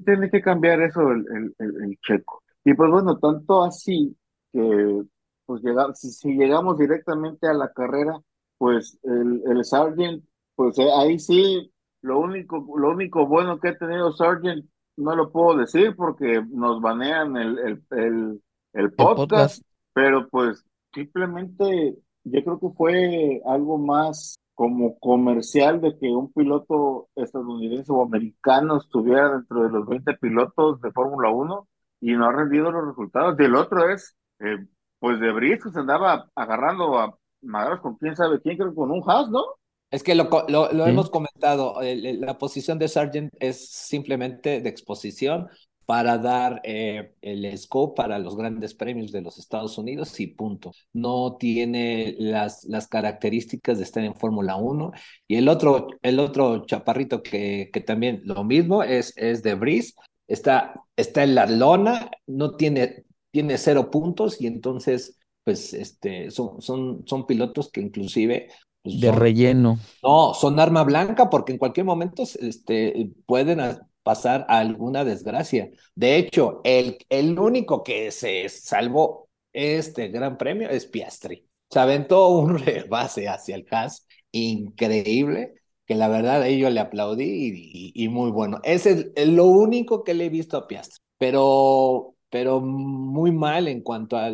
[0.06, 2.44] Tiene que cambiar eso el, el, el- el checo.
[2.64, 4.16] Y pues bueno, tanto así
[4.54, 5.04] que
[5.46, 5.62] pues
[5.96, 8.20] si, si llegamos directamente a la carrera,
[8.58, 10.24] pues el, el Sargent,
[10.56, 14.66] pues eh, ahí sí, lo único, lo único bueno que ha tenido Sargent,
[14.98, 18.42] no lo puedo decir porque nos banean el, el, el,
[18.74, 19.64] el El podcast, podcast,
[19.98, 27.10] pero pues simplemente yo creo que fue algo más como comercial de que un piloto
[27.16, 31.68] estadounidense o americano estuviera dentro de los 20 pilotos de Fórmula 1
[32.02, 33.36] y no ha rendido los resultados.
[33.40, 34.58] Y el otro es, eh,
[35.00, 38.76] pues de Vries que se andaba agarrando a madrazos con quién sabe quién, creo que
[38.76, 39.44] con un Haas, ¿no?
[39.90, 40.90] Es que lo, lo, lo Sí.
[40.92, 45.48] hemos comentado, el- el- la posición de Sargent es simplemente de exposición
[45.88, 50.74] para dar eh, el scope para los grandes premios de los Estados Unidos y punto.
[50.94, 54.92] No tiene las, las características de estar en Fórmula 1.
[55.28, 59.96] Y el otro, el otro chaparrito que, que también lo mismo es, es de Vries,
[60.28, 66.62] está, está en la lona, no tiene, tiene cero puntos y entonces, pues, este, son,
[66.62, 68.50] son, son pilotos que inclusive
[68.84, 69.80] pues, de son- relleno.
[70.04, 73.60] no, son arma blanca porque en cualquier momento este, pueden
[74.08, 75.70] pasar a alguna desgracia.
[75.96, 81.46] De hecho, el, el único que se salvó este gran premio es Piastri.
[81.70, 87.24] Se aventó un rebase hacia el Haas increíble, que la verdad a ello le aplaudí
[87.26, 88.60] y, y- y muy bueno.
[88.64, 93.82] Ese es lo único que le he visto a Piastri, pero, pero muy mal en
[93.82, 94.30] cuanto a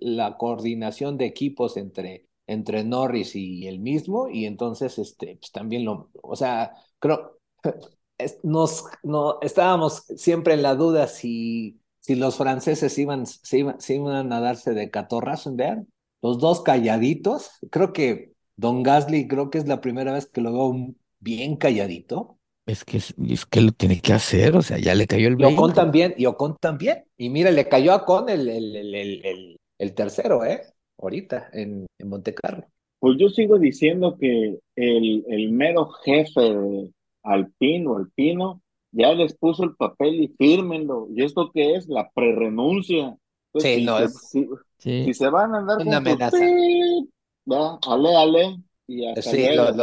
[0.00, 5.84] la coordinación de equipos entre entre Norris y el mismo, y entonces este, pues también
[5.84, 7.40] lo, o sea, creo,
[8.42, 13.94] nos, no, estábamos siempre en la duda si, si los franceses iban, se iban, se
[13.96, 15.88] iban a darse de catorrazo, vean,
[16.22, 20.52] los dos calladitos, creo que Don Gasly, creo que es la primera vez que lo
[20.52, 24.94] veo bien calladito, Es que, es, es que lo tiene que hacer, o sea, ya
[24.94, 25.74] le cayó el y Ocon 20.
[25.74, 29.56] también, y Ocon también, y mira, le cayó a Ocon el, el, el, el, el,
[29.78, 30.62] el tercero, ¿eh?
[30.98, 32.64] Ahorita, en, en Monte Carlo.
[32.98, 36.90] Pues yo sigo diciendo que el, el mero jefe de
[37.26, 38.62] Alpine o Alpino
[38.92, 41.08] ya les puso el papel y fírmenlo.
[41.14, 41.88] ¿Y esto qué es?
[41.88, 43.16] La prerrenuncia.
[43.52, 44.96] Entonces, Sí, si, no, se- es- si, Sí.
[45.04, 46.28] si se van a andar Una con amenaza.
[46.30, 47.10] pip,
[47.46, 49.76] ya, ale, ale, y hasta Sí, los,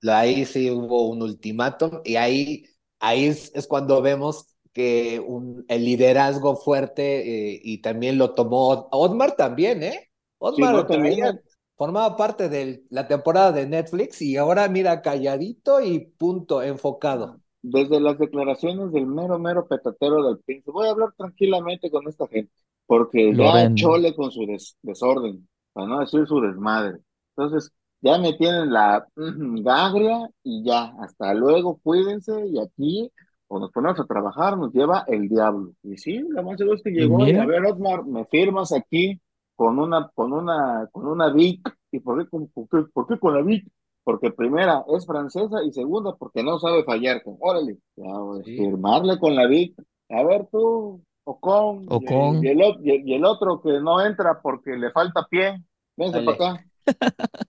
[0.00, 2.64] lo- ahí sí hubo un ultimátum y ahí,
[2.98, 8.88] ahí es, es cuando vemos que un, el liderazgo fuerte eh, y también lo tomó
[8.90, 10.10] Otmar también, ¿eh?
[10.38, 11.40] Otmar no, también, traía-
[11.76, 17.40] formaba parte de la temporada de Netflix y ahora mira calladito y punto, enfocado.
[17.62, 22.26] Desde las declaraciones del mero, mero petatero del Alpine, voy a hablar tranquilamente con esta
[22.28, 22.52] gente,
[22.86, 26.98] porque ya chole con su des- desorden, para no decir su desmadre.
[27.36, 33.10] Entonces, ya me tienen la ujú, gagria y ya, hasta luego, cuídense y aquí,
[33.48, 35.72] o nos ponemos a trabajar, nos lleva el diablo.
[35.82, 39.18] Y sí, lo más seguro es que llegó y, a ver, Otmar, me firmas aquí
[39.56, 41.60] con una, con una, con una Vic,
[41.92, 43.66] ¿y por qué, con- por qué, por qué con la Vic?
[44.02, 47.22] Porque primera es francesa y segunda porque no sabe fallar.
[47.24, 48.04] Órale, ya,
[48.44, 48.56] Sí.
[48.58, 49.74] firmarle con la Vic.
[50.10, 52.44] A ver tú, Ocon, Ocon.
[52.44, 55.62] Y, el, o- y- y el otro que no entra porque le falta pie,
[55.96, 56.22] Dale.
[56.24, 56.64] para acá.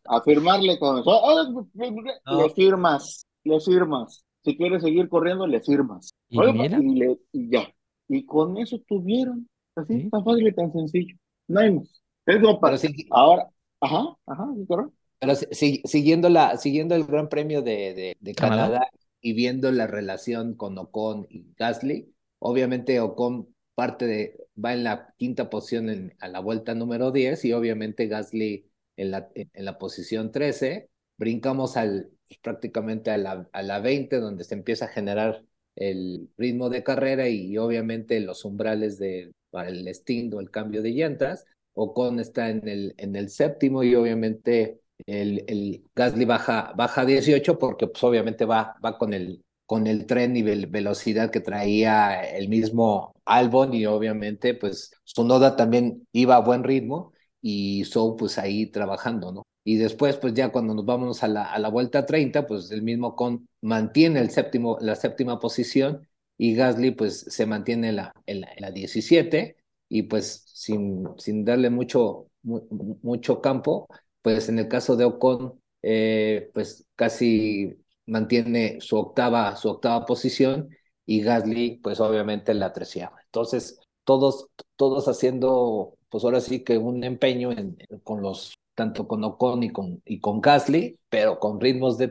[0.06, 1.12] A firmarle con eso.
[1.12, 2.38] No.
[2.38, 4.24] Le firmas, le firmas.
[4.44, 6.12] Si quieres seguir corriendo, le firmas.
[6.30, 6.80] Y Oye, mira.
[6.80, 7.68] y, le- y ya.
[8.08, 9.48] Y con eso tuvieron.
[9.76, 10.10] Así, Sí.
[10.10, 11.16] tan fácil y tan sencillo.
[11.48, 12.02] No hay más.
[12.26, 14.94] Es como para- sí, Ahora, ajá, ajá, sí, correcto.
[15.20, 18.66] Pero si- si- siguiendo, la, siguiendo el Gran Premio de, de, de Canadá.
[18.68, 18.88] Canadá
[19.22, 25.14] y viendo la relación con Ocon y Gasly, obviamente Ocon parte de, va en la
[25.18, 29.78] quinta posición en- a la vuelta número 10 y obviamente Gasly en la, en la
[29.78, 30.90] posición 13.
[31.18, 35.44] Brincamos al, prácticamente a la, a la 20 donde se empieza a generar
[35.76, 40.82] el ritmo de carrera y obviamente los umbrales de, para el stint o el cambio
[40.82, 41.46] de llantas.
[41.74, 47.06] Ocon está en el, en el séptimo y obviamente el, el Gasly baja, baja a
[47.06, 51.42] 18 porque pues obviamente va, va con el, con el tren y vel- velocidad que
[51.42, 58.16] traía el mismo Albon y obviamente pues Sonoda también iba a buen ritmo y Zhou
[58.18, 59.44] pues ahí trabajando, ¿no?
[59.68, 62.84] Y después, pues ya cuando nos vamos a la, a la vuelta 30, pues el
[62.84, 68.14] mismo Con mantiene el séptimo, la séptima posición y Gasly pues se mantiene en la,
[68.28, 69.58] en la, 17
[69.90, 73.88] y pues sin, sin darle mucho, mucho campo,
[74.22, 77.76] pues en el caso de Ocon, eh, pues casi
[78.06, 80.70] mantiene su octava, su octava posición
[81.08, 83.18] y Gasly pues obviamente la treceava.
[83.26, 89.24] Entonces, todos, todos haciendo pues ahora sí que un empeño en, con los tanto con
[89.24, 92.08] Ocon y con, y con Gasly, pero con ritmos de,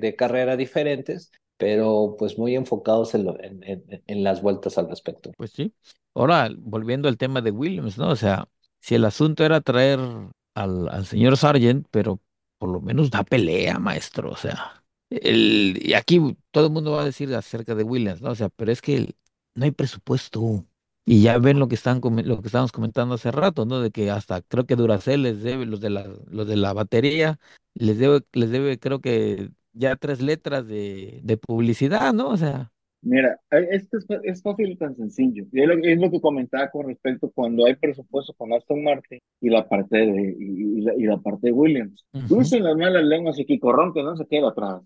[0.00, 3.26] de, carrera diferentes, pero pues muy enfocados en,
[4.06, 5.32] en, las vueltas al respecto.
[5.36, 5.74] Pues sí.
[6.14, 8.10] Ahora, volviendo al tema de Williams, ¿no?
[8.10, 8.48] O sea,
[8.80, 9.98] si el asunto era traer
[10.54, 12.20] al, al señor Sargent, pero
[12.58, 14.82] por lo menos da pelea, maestro, o sea.
[15.10, 18.30] El, y aquí todo el mundo va a decir acerca de Williams, ¿no?
[18.30, 19.14] O sea, pero es que
[19.54, 20.64] no hay presupuesto.
[21.10, 23.80] Y ya ven lo que están lo que estábamos comentando hace rato, ¿no?
[23.80, 27.38] De que hasta creo que Duracell les debe, los de la, los de la batería,
[27.72, 32.28] les debe, les debe, creo que ya tres letras de, de publicidad, ¿no?
[32.28, 32.72] O sea.
[33.00, 33.40] Mira,
[33.70, 35.46] esto es, es fácil y tan sencillo.
[35.50, 39.66] Y es lo, que comentaba con respecto cuando hay presupuesto con Aston Martin y la
[39.66, 42.04] parte de, y, la, y la, parte de Williams.
[42.12, 44.82] Uh las malas lenguas y que no se queda atrás.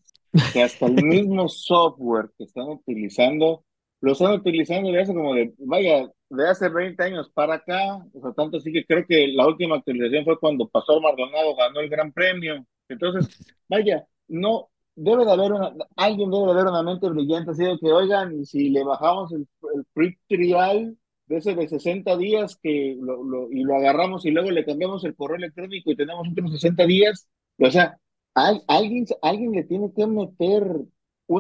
[0.52, 3.64] Que hasta el mismo software que están utilizando
[4.02, 8.20] lo están utilizando de hace como de, vaya, de hace 20 años para acá, o
[8.20, 11.88] sea, tanto así que creo que la última actualización fue cuando Pastor Maldonado ganó el
[11.88, 12.66] Gran Premio.
[12.88, 13.28] Entonces,
[13.68, 17.78] vaya, no, debe de haber una, alguien debe de haber una mente brillante, así de
[17.78, 22.96] que, oigan, si le bajamos el, el free trial de ese de 60 días que
[23.00, 26.50] lo, lo, y lo agarramos y luego le cambiamos el correo electrónico y tenemos otros
[26.52, 27.96] 60 días, o sea,
[28.34, 30.64] hay, alguien, alguien le tiene que meter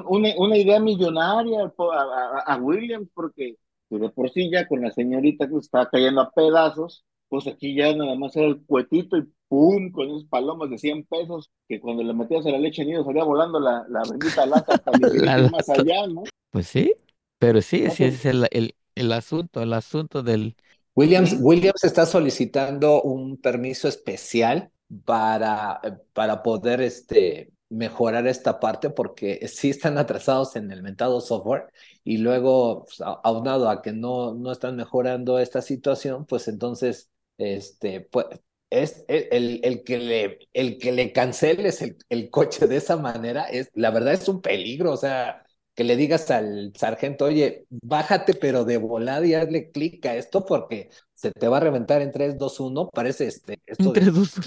[0.00, 3.56] una, una idea millonaria a, a, Williams, porque
[3.90, 7.94] de por sí ya con la señorita que está cayendo a pedazos, pues aquí ya
[7.94, 9.90] nada más era el cuetito y ¡pum!
[9.90, 13.24] con esos palomas de 100 pesos, que cuando le metías a la leche nido salía
[13.24, 14.90] volando la, la bendita lata hasta
[15.50, 16.24] más allá, ¿no?
[16.50, 16.94] Pues sí,
[17.38, 20.56] pero sí, sí, ese es el, el, el asunto, el asunto del...
[20.94, 24.70] Williams, Williams está solicitando un permiso especial
[25.04, 25.80] para,
[26.12, 31.66] para poder este, mejorar esta parte porque sí están atrasados en el mentado software
[32.04, 38.00] y luego pues, aunado a que no, no están mejorando esta situación, pues entonces este,
[38.02, 38.26] pues,
[38.70, 43.44] es el, el, que le, el que le canceles el, el, coche de esa manera,
[43.44, 48.34] es, la verdad es un peligro, o sea, que le digas al sargento, oye, bájate
[48.34, 52.12] pero de volada y hazle clic a esto porque se te va a reventar en
[52.12, 53.60] 3, 2, 1, parece este...
[53.66, 54.40] Esto 3, 2,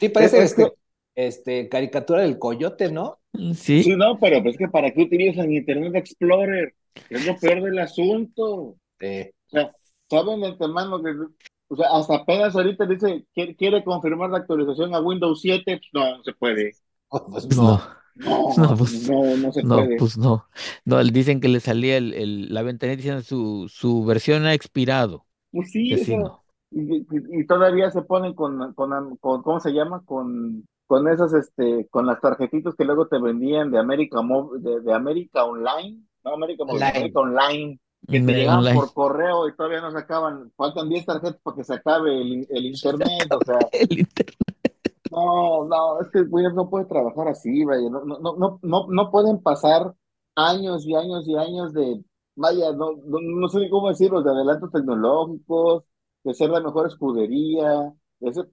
[0.00, 0.72] Sí, parece este,
[1.18, 3.18] este, caricatura del coyote, ¿no?
[3.52, 3.82] Sí.
[3.82, 6.74] Sí, no, pero es que ¿para qué utilizan Internet Explorer?
[7.10, 8.46] Es lo peor del asunto.
[8.46, 8.76] O
[9.48, 9.74] sea,
[10.08, 11.10] saben de antemano que,
[11.68, 15.80] o sea, hasta apenas ahorita dice, quiere, quiere confirmar la actualización a Windows 7, pues
[15.92, 16.72] no, no se puede.
[17.10, 17.80] Oh, pues no.
[18.16, 19.96] No, no, pues, no, no se no, puede.
[19.96, 20.44] pues no.
[20.84, 25.24] No, dicen que le salía el, el, la ventanilla diciendo su, su versión ha expirado.
[25.50, 30.02] Pues sí, eso, y, y, todavía se ponen con, con, con, ¿cómo se llama?
[30.04, 34.20] Con con esas, este, con las tarjetitas que luego te vendían de América
[34.58, 39.82] de, de América Online, no América Online, Online que te llegaban por correo y todavía
[39.82, 43.58] no se acaban, faltan 10 tarjetas para que se acabe el, el internet, o sea.
[43.72, 44.36] el internet.
[45.10, 49.10] No, no, es que Williams no puede trabajar así, vaya, no, no, no, no, no
[49.10, 49.94] pueden pasar
[50.36, 52.02] años y años y años de,
[52.34, 55.84] vaya, no, no, sé cómo decirlo, de adelantos tecnológicos,
[56.24, 58.48] de ser la mejor escudería, de ser,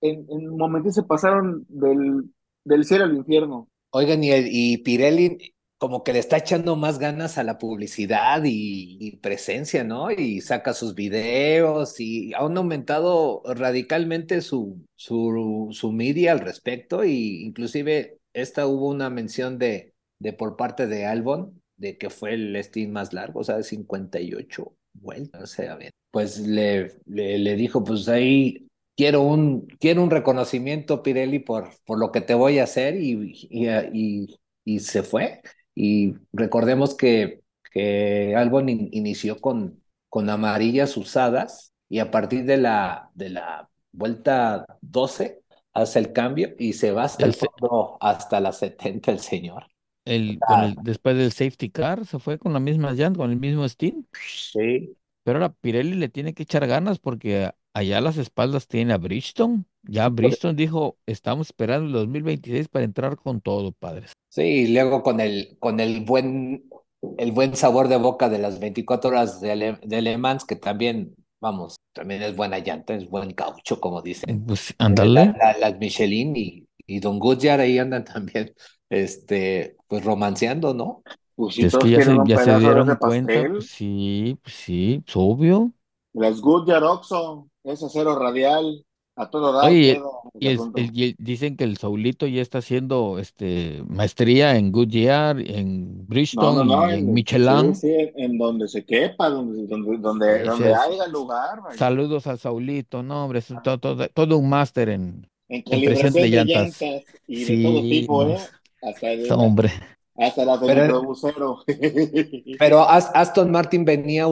[0.00, 2.30] en, en un se pasaron del,
[2.64, 3.68] del cielo al infierno.
[3.90, 9.16] Oigan, y, y Pirelli como que le está echando más ganas a la publicidad y,
[9.22, 10.10] presencia, ¿no?
[10.10, 17.44] Y saca sus videos y han aumentado radicalmente su, su, su media al respecto y
[17.44, 22.62] inclusive esta hubo una mención de, de por parte de Albon de que fue el
[22.64, 25.78] Steam más largo, o sea, de 58 vueltas, o sea, a
[26.10, 28.67] pues le, le dijo, pues ahí
[28.98, 33.32] quiero un, quiero un reconocimiento, Pirelli, por, por lo que te voy a hacer y,
[33.48, 35.40] y, y, se fue.
[35.72, 37.42] Y recordemos que,
[37.72, 44.66] que Albon inició con, con amarillas usadas y a partir de la, de la vuelta
[44.80, 45.42] 12
[45.74, 49.66] hace el cambio y se va hasta el, fondo, hasta la 70 el señor.
[50.04, 50.40] El,
[50.82, 54.06] después del safety car se fue con la misma llanta, con el mismo Steam.
[54.12, 54.96] Sí.
[55.22, 58.98] Pero ahora Pirelli le tiene que echar ganas porque allá a las espaldas tiene a
[58.98, 59.64] Bridgestone.
[59.84, 64.12] Ya Bridgestone dijo, estamos esperando el 2026 para entrar con todo, padres.
[64.28, 66.68] Sí, y luego con el, con el buen,
[67.16, 71.76] el buen sabor de boca de las 24 horas de, Le, Mans, que también vamos,
[71.92, 74.42] también es buena llanta, es buen caucho, como dicen.
[74.46, 75.34] Pues La- ándale.
[75.34, 78.54] la- las Michelin y, y Don Goodyear ahí andan también,
[78.90, 81.02] este, pues romanceando, ¿no?
[81.34, 85.02] Pues si Es que ya se, ya se de dieron cuenta, pues sí, pues sí,
[85.04, 85.72] pues obvio.
[86.12, 88.84] las Goodyear Oxo, ese acero radial,
[89.16, 89.92] a todo Oye,
[90.40, 96.06] el y, y dicen que el Saulito ya está haciendo este maestría en Goodyear, en
[96.32, 97.74] No, no, Bridgestone no, y en en, sí, Michelin.
[97.74, 101.76] sí, en donde se quepa, donde, donde, donde, donde haya lugar, vaya.
[101.76, 106.28] Saludos al Saulito, no, hombre, es todo, todo, todo un máster en, En en de
[106.30, 106.80] llantas.
[106.80, 108.38] llantas y de todo Sí, tipo, no, ¿eh?
[108.82, 109.70] Hasta, de no, hombre.
[110.18, 111.58] Hasta del Pero- microbusero.
[112.58, 114.26] Pero As- Aston Martin venía,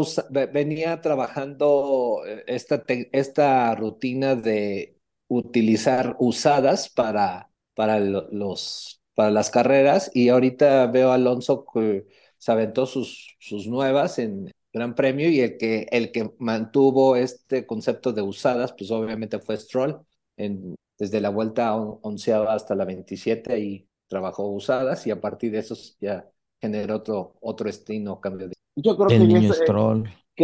[0.53, 2.82] venía trabajando eh, esta,
[3.12, 11.11] esta rutina de utilizar usadas para, para lo- los, para las carreras y ahorita veo
[11.11, 12.07] a Alonso que
[12.39, 17.64] se aventó sus, sus nuevas en Gran Premio y el que, el que mantuvo este
[17.66, 20.01] concepto de usadas, pues obviamente fue Stroll,
[20.37, 25.53] en, desde la vuelta on- onceava hasta la 27 y trabajó usadas y a partir
[25.53, 26.29] de eso ya
[26.61, 28.55] generó otro, otro destino, cambio de...
[28.77, 29.53] Yo creo El que, niño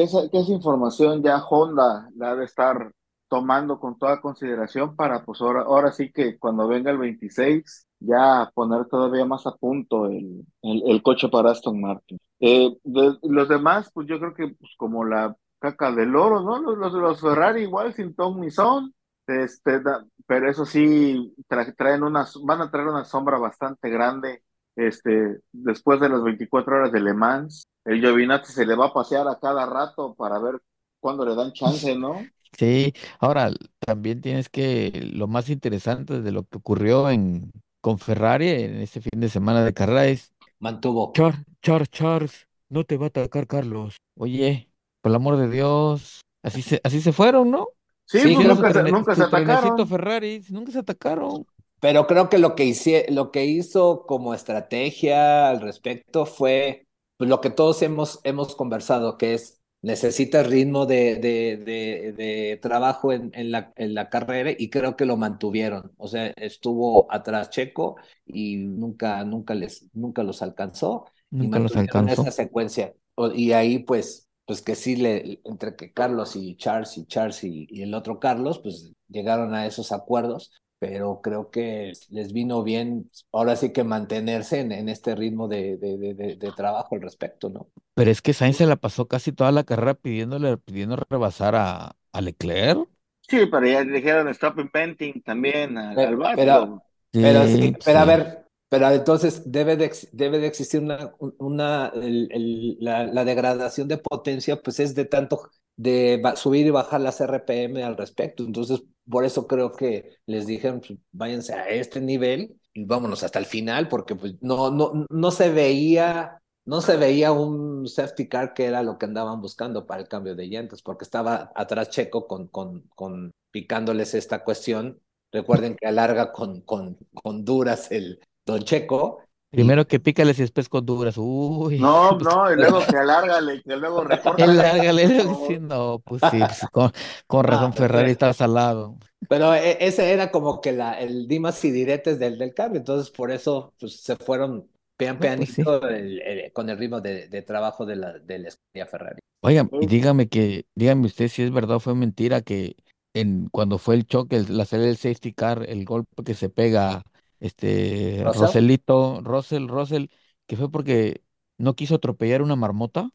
[0.03, 2.93] esa, que esa información ya Honda la ha de estar
[3.29, 8.51] tomando con toda consideración para, pues ahora, ahora sí que cuando venga el 26, ya
[8.55, 12.19] poner todavía más a punto el, el, el coche para Aston Martin.
[12.41, 16.61] Eh, de- los demás, pues yo creo que pues, como la caca del oro, ¿no?
[16.61, 18.93] Los, los, los Ferrari igual sin ton ni son,
[19.33, 24.43] este, da- pero eso sí, tra- traen una, van a traer una sombra bastante grande
[24.77, 27.65] este, después de las 24 horas de Le Mans.
[27.85, 30.61] El Giovinazzi se le va a pasear a cada rato para ver
[31.01, 32.27] cuándo le dan chance, ¿no?
[32.59, 38.49] Sí, ahora también tienes que, lo más interesante de lo que ocurrió en, con Ferrari
[38.51, 41.13] en este fin de semana de carrera es, Mantuvo.
[41.15, 43.97] Char, Char, Charles, no te va a atacar Carlos.
[44.17, 44.69] Oye,
[45.01, 47.69] por el amor de Dios, así se, así se fueron, ¿no?
[48.13, 49.89] Sí, Sí, pues nunca, se, nunca atacaron.
[49.89, 51.47] Ferrari, nunca se atacaron.
[51.81, 56.87] Pero creo que lo que hice, lo que hizo como estrategia al respecto fue
[57.17, 62.57] pues, lo que todos hemos, hemos conversado, que es necesita ritmo de, de, de, de
[62.63, 65.93] trabajo en, en la, en la carrera y creo que lo mantuvieron.
[65.97, 71.07] O sea, estuvo atrás Checo y nunca, nunca les, nunca los alcanzó
[71.37, 72.23] y Nunca los alcanzó.
[72.23, 72.95] esa secuencia.
[73.17, 77.43] O- Y ahí pues, pues que sí le, entre que Carlos y Charles y Charles
[77.45, 82.65] y, y el otro Carlos, pues llegaron a esos acuerdos pero creo que les vino
[82.65, 86.97] bien ahora sí que mantenerse en, en este ritmo de, de, de, de- de trabajo
[86.97, 87.69] al respecto, ¿no?
[87.95, 91.95] Pero es que Sainz se la pasó casi toda la carrera pidiéndole, pidiendo rebasar a,
[92.13, 92.89] a Leclerc.
[93.29, 96.83] Sí, pero ya le dijeron stop inventing también al, Pero- al pero-
[97.13, 98.42] Pero sí, Sí, pero a ver,
[98.73, 103.99] pero entonces debe de, debe de existir una, una el- el- la, la degradación de
[103.99, 108.45] potencia, pues es de tanto de subir y bajar las RPM al respecto.
[108.45, 113.39] Entonces, por eso creo que les dijeron, pues, váyanse a este nivel y vámonos hasta
[113.39, 118.55] el final, porque pues no, no, no se veía, no se veía un safety car
[118.55, 122.27] que era lo que andaban buscando para el cambio de llantas, porque estaba atrás Checo
[122.27, 124.99] con, con, con picándoles esta cuestión.
[125.31, 129.23] Recuerden que alarga con, con, con duras el Don Checo.
[129.51, 131.17] Primero que pícales y después con duras.
[131.19, 131.79] Uy.
[131.79, 134.45] No, no, y luego que alárgale, que luego recorta.
[134.45, 136.91] El lárgale, sí, no, pues sí, pues con,
[137.27, 138.99] con razón Ah, Ferrari está salado.
[139.29, 143.11] Pero e- ese era como que la, el dimas y diretes del, del cambio, entonces
[143.11, 145.65] por eso pues, se fueron pian No, pues sí.
[145.65, 149.21] pianito el- el- con el ritmo de, de trabajo de la, de la escudería Ferrari.
[149.41, 152.77] Oigan, y dígame que, dígame usted si es verdad o fue mentira que
[153.15, 156.49] en cuando fue el choque, el- la salida del safety car, el golpe que se
[156.49, 157.03] pega
[157.43, 158.35] este ¿Russell?
[158.35, 160.07] Roselito, Russell, Russell,
[160.47, 161.25] que fue porque
[161.59, 163.11] no quiso atropellar una marmota.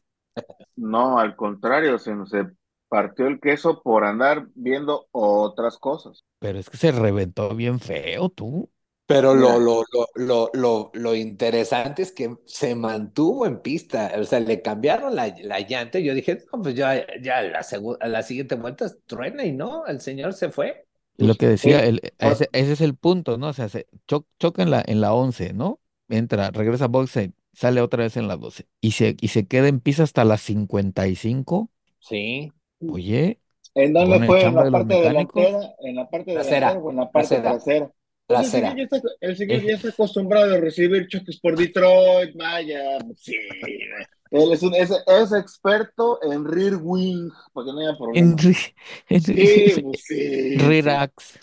[0.76, 2.46] No, al contrario, se nos se
[2.88, 6.24] partió el queso por andar viendo otras cosas.
[6.40, 8.70] Pero es que se reventó bien feo, tú.
[9.06, 14.24] Pero lo, lo, lo, lo, lo, lo interesante es que se mantuvo en pista, o
[14.24, 17.60] sea, le cambiaron la, la llanta y yo dije, no, pues ya, ya la,
[18.00, 20.86] a la siguiente vuelta truena y no, el señor se fue.
[21.18, 23.48] Lo que decía, eh, el, ese, ese es el punto, ¿no?
[23.48, 25.80] O sea, se cho- choca en la, en la 11, ¿no?
[26.08, 29.68] Entra, regresa a boxe, sale otra vez en la 12 y se, y se queda
[29.68, 31.70] en pista hasta las 55.
[32.00, 33.40] Sí, Oye,
[33.74, 34.42] ¿En dónde fue?
[34.44, 35.42] ¿En la de parte mecánicos.
[35.42, 35.74] delantera?
[35.80, 37.92] ¿En la parte delantera o en la parte trasera, trasera?
[38.26, 39.66] Pues el señor ya está, el señor Eh.
[39.66, 43.34] ya está acostumbrado a recibir choques por Detroit, vaya, sí.
[44.30, 48.22] Él es, un, es, es experto en rear wing, para que no haya problema.
[48.22, 48.74] en, re-
[49.08, 50.68] en Sí, re- pues sí.
[50.68, 51.38] relax.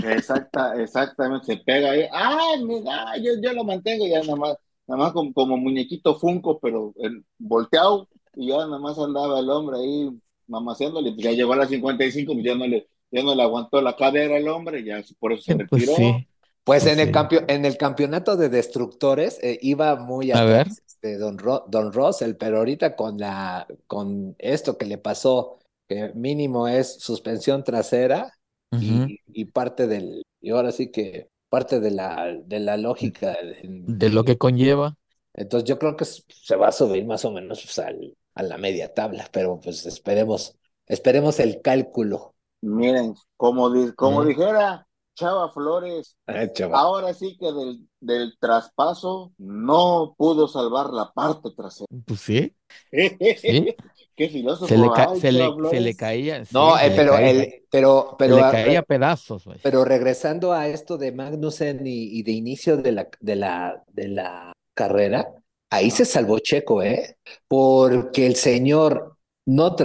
[0.00, 2.02] Exacta, exactamente, se pega ahí.
[2.12, 4.56] Ah, mira, yo, yo lo mantengo ya nada más,
[4.86, 9.48] nada más como, como muñequito Funko, pero en- volteado, y ya nada más andaba el
[9.50, 10.10] hombre ahí
[10.46, 13.80] mamaseándole, pues ya llegó a las 55, pues ya no le, ya no le aguantó
[13.80, 15.94] la cadera el hombre, ya por eso se Eh, Pues retiró.
[15.94, 16.28] sí.
[16.64, 17.10] Pues Pues en el,
[17.48, 20.68] en el campeonato de destructores eh, iba muy A atrás ver.
[21.04, 26.12] Este, Don, Ro- Don Russell, pero ahorita con la con esto que le pasó, que
[26.14, 28.32] mínimo es suspensión trasera
[28.80, 33.36] y, y parte del, y ahora sí que parte de la, de la lógica.
[33.62, 34.96] De lo que conlleva.
[35.34, 38.56] Entonces yo creo que se va a subir más o menos pues, al- a la
[38.58, 42.34] media tabla, pero pues esperemos, esperemos el cálculo.
[42.62, 44.28] Miren, como, di- como Mm.
[44.28, 46.82] dijera Chava Flores, Ah, chaval.
[46.82, 51.88] ahora sí que del, del traspaso no pudo salvar la parte trasera.
[52.06, 52.56] Pues sí,
[53.36, 53.74] sí.
[54.16, 55.96] Qué filósofo, Se le, ca- ay, se le, Chava se le Flores.
[55.96, 56.44] caía.
[56.44, 58.82] sí, No, se eh, le pero caía, el, pero, se pero, le ah, caía a
[58.82, 63.82] pedazos, pero regresando a esto de Magnussen y, y de inicio de la, de la,
[63.88, 65.26] de la carrera,
[65.70, 67.18] ahí se salvó Checo, ¿eh?
[67.48, 69.13] Porque el señor
[69.46, 69.76] no,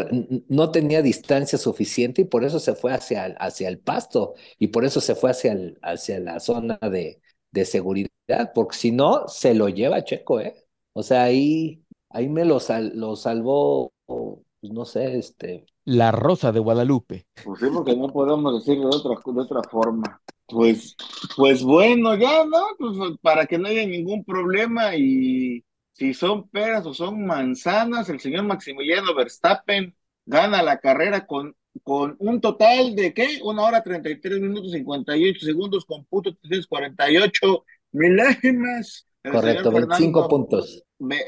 [0.48, 4.68] no tenía distancia suficiente y por eso se fue hacia, el- hacia el pasto y
[4.68, 9.28] por eso se fue hacia, el- hacia la zona de, de seguridad, porque si no,
[9.28, 10.56] se lo lleva Checo, ¿eh?
[10.94, 16.52] O sea, ahí, ahí me lo, sal- lo salvó, pues, no sé, este, La Rosa
[16.52, 17.28] de Guadalupe.
[17.42, 20.22] Pues sí, porque no podemos decirlo de otra, de otra forma.
[20.48, 20.96] Pues,
[21.36, 22.58] pues bueno, ya, ¿no?
[22.78, 25.64] Pues para que no haya ningún problema y
[26.00, 29.94] si son peras o son manzanas, el señor Maximiliano Verstappen
[30.26, 33.42] gana la carrera con, con un total de, ¿qué?
[33.44, 39.08] Una hora 33 minutos 58 segundos con punto 348 milésimas.
[39.24, 40.84] El correcto, señor 25 Fernando puntos.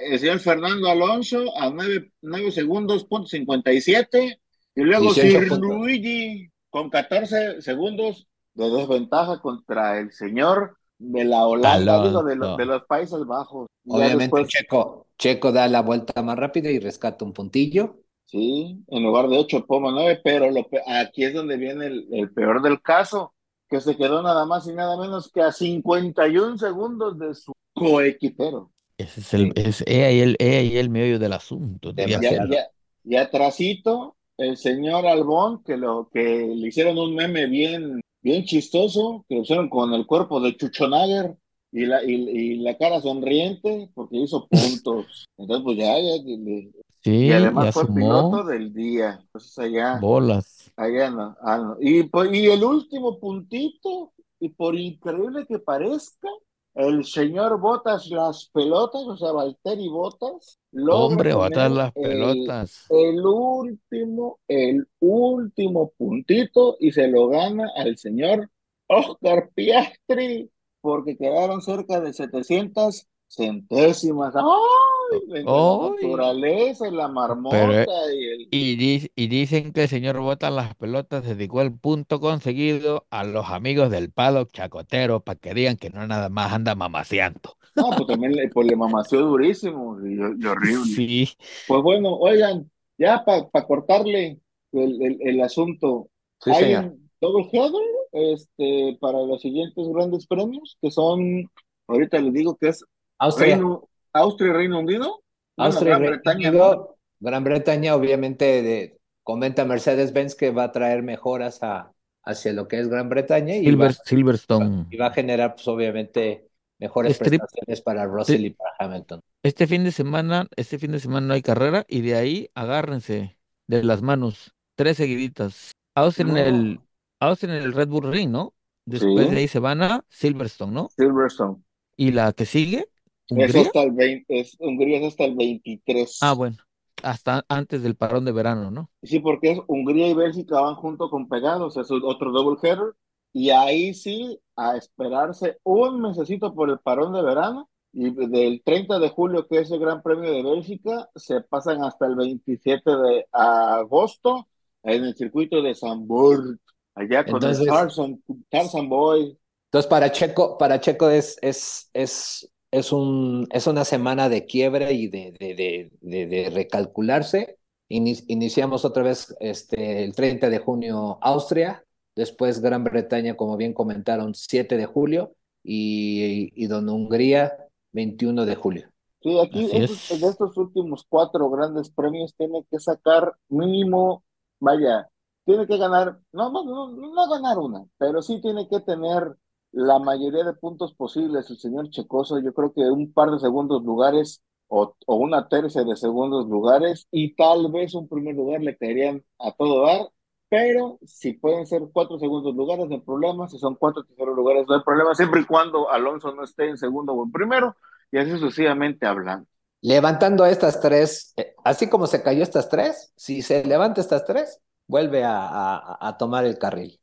[0.09, 4.39] el señor Fernando Alonso a 9, segundos, punto 57.
[4.75, 5.67] Y luego 18 Sir puntos.
[5.67, 12.55] Luigi con 14 segundos de desventaja contra el señor de la Holanda, digo, de, lo-
[12.55, 13.67] de los Países Bajos.
[13.87, 17.97] Obviamente después, Checo, Checo da la vuelta más rápida y rescata un puntillo.
[18.25, 22.07] sí, en lugar de 8, Poma 9, pero lo pe- aquí es donde viene el,
[22.11, 23.33] el peor del caso,
[23.69, 28.71] que se quedó nada más y nada menos que a 51 segundos de su coequipero.
[28.97, 31.91] Ese es el, es, he ahí el, he ahí el meollo del asunto.
[31.95, 32.67] Ya, ya,
[33.03, 36.19] y atrasito, el señor Albón, que lo que
[36.55, 41.35] le hicieron un meme bien, bien chistoso, que lo hicieron con el cuerpo de Chuchonager
[41.71, 45.27] y la, y, y la cara sonriente, porque hizo puntos.
[45.37, 46.71] Entonces, pues ya, ya, y,
[47.03, 49.19] Sí, y además ya fue sumó piloto del día.
[49.23, 50.71] Entonces allá, bolas.
[50.75, 51.77] allá no, ah, no.
[51.79, 56.27] Y, pues, y el último puntito, y por increíble que parezca,
[56.73, 60.59] el señor Botas las pelotas, o sea, Valtteri Botas,
[60.89, 62.85] Hombre, botas las el- pelotas.
[62.89, 68.49] el último, el último puntito y se lo gana al señor
[68.87, 70.49] Oscar Piastri
[70.81, 74.33] porque quedaron cerca de 700 centésimas.
[74.35, 75.43] ¡Ay!
[75.43, 78.30] Naturaleza y la marmota Pero, y.
[78.53, 83.23] Y, di- y dicen que el señor Bota las pelotas dedicó el punto conseguido a
[83.23, 87.57] los amigos del paddock chacotero para que digan que no nada más anda mamaseando.
[87.75, 90.95] No, pues también le, pues le mamació durísimo y, y horrible.
[90.95, 91.37] Sí,
[91.67, 94.39] Pues bueno, oigan, ya para cortarle
[94.73, 96.93] el, el, el asunto, Sí, hay señor.
[96.93, 97.81] un double header
[98.13, 101.49] este, para los siguientes grandes premios, que son,
[101.87, 102.85] ahorita les digo que es
[103.19, 105.23] Austria, Reino, Austria y Reino Unido.
[105.57, 106.49] Austria, Gran Reino Bretaña.
[106.49, 106.90] Unido,
[107.21, 111.93] Gran Bretaña, obviamente, de- comenta Mercedes-Benz que va a traer mejoras a,
[112.23, 114.87] hacia lo que es Gran Bretaña y va, Silver, Silverstone.
[114.89, 116.47] y va a generar, pues, obviamente,
[116.79, 119.21] mejores Strip- prestaciones para Russell y para Hamilton.
[119.43, 123.37] Este fin de semana, este fin de semana no hay carrera y de ahí agárrense
[123.67, 124.53] de las manos.
[124.75, 125.71] Tres seguiditas.
[125.95, 126.87] Austin en el, No.
[127.19, 128.53] Austin en el Red Bull Ring, ¿no?
[128.85, 129.31] Después Sí.
[129.35, 130.89] de ahí se van a Silverstone, ¿no?
[130.97, 131.57] Silverstone.
[131.95, 132.79] Y la que sigue,
[133.27, 133.61] Es Hungría.
[133.61, 136.17] hasta el 20, es, Hungría es hasta el 23.
[136.21, 136.57] Ah, bueno,
[137.03, 138.89] hasta antes del parón de verano, ¿no?
[139.03, 142.93] Sí, porque es Hungría y Bélgica van junto con pegados, es otro double header.
[143.33, 147.69] Y ahí sí, a esperarse un mesecito por el parón de verano.
[147.93, 152.05] Y del 30 de julio, que es el Gran Premio de Bélgica, se pasan hasta
[152.05, 154.47] el 27 de agosto
[154.83, 156.57] en el circuito de Zandvoort,
[156.95, 159.37] allá con Entonces- el Tarzan, Tarzan Boy.
[159.65, 164.93] Entonces, para Checo, para Checo es, es, es, es, un, es una semana de quiebre
[164.93, 167.57] y de, de, de, de, de recalcularse.
[167.89, 171.83] Ini- iniciamos otra vez este, el 30 de junio Austria,
[172.15, 177.53] después Gran Bretaña, como bien comentaron, 7 de julio y, y don Hungría,
[177.91, 178.89] 21 de julio.
[179.21, 180.21] Sí, aquí estos- es.
[180.21, 184.23] de estos últimos cuatro grandes premios tiene que sacar mínimo,
[184.59, 185.07] vaya,
[185.45, 189.35] tiene que ganar, no, no, no, no ganar una, pero sí tiene que tener
[189.71, 192.39] la mayoría de puntos posibles el señor Checoso.
[192.39, 194.41] Yo creo que un par de segundos lugares
[194.71, 199.51] o, una tercia de segundos lugares y tal vez un primer lugar le caerían a
[199.51, 200.07] todo dar,
[200.49, 204.65] pero si pueden ser cuatro segundos lugares, no hay problema, si son cuatro terceros lugares,
[204.67, 207.75] no hay problema, siempre y cuando Alonso no esté en segundo o en primero,
[208.11, 209.45] y así sucesivamente hablando.
[209.81, 214.61] Levantando estas tres, eh, así como se cayó estas tres, si se levanta estas tres,
[214.87, 216.99] vuelve a, a, a tomar el carril.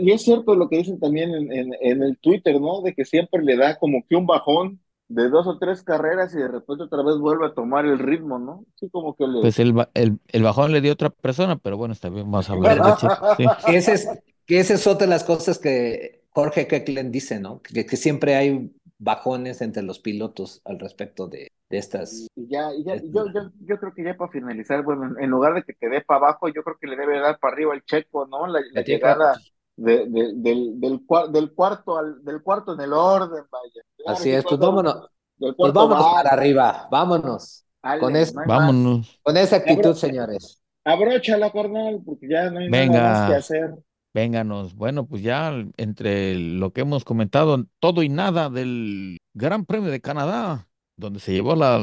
[0.00, 2.80] Y es cierto lo que dicen también en, en, en, el Twitter, ¿no?
[2.80, 6.38] De que siempre le da como que un bajón de dos o tres carreras y
[6.38, 8.64] de repente otra vez vuelve a tomar el ritmo, ¿no?
[8.76, 9.40] Sí, como que le...
[9.40, 12.54] Pues el, el, el bajón le dio otra persona, pero bueno, está bien, vamos a
[12.54, 13.36] hablar de Checo.
[13.36, 13.44] Sí.
[13.66, 14.08] Que, esa es,
[14.46, 17.60] que esa es otra de las cosas que Jorge Kecklen dice, ¿no?
[17.60, 22.28] Que, que siempre hay bajones entre los pilotos al respecto de, de estas.
[22.36, 25.54] Y ya, y ya, yo, yo, yo, creo que ya para finalizar, bueno, en lugar
[25.54, 27.82] de que te dé para abajo, yo creo que le debe dar para arriba el
[27.82, 28.46] checo, ¿no?
[28.46, 29.40] La, la llegada
[29.74, 31.00] de, de, del, del,
[31.32, 33.82] del, cuarto al, del cuarto en el orden, vaya.
[34.06, 35.08] Así es, pues vámonos.
[35.56, 37.64] Pues vámonos para arriba, vámonos.
[37.98, 39.18] Con, es, no vámonos.
[39.22, 40.62] con esa actitud, Abro, señores.
[40.84, 42.98] Abróchala, carnal, porque ya no hay Venga.
[43.00, 43.74] nada más que hacer.
[44.12, 44.74] Vénganos.
[44.74, 50.02] Bueno, pues ya entre lo que hemos comentado, todo y nada del Gran Premio de
[50.02, 50.68] Canadá,
[51.02, 51.78] donde se llevó la.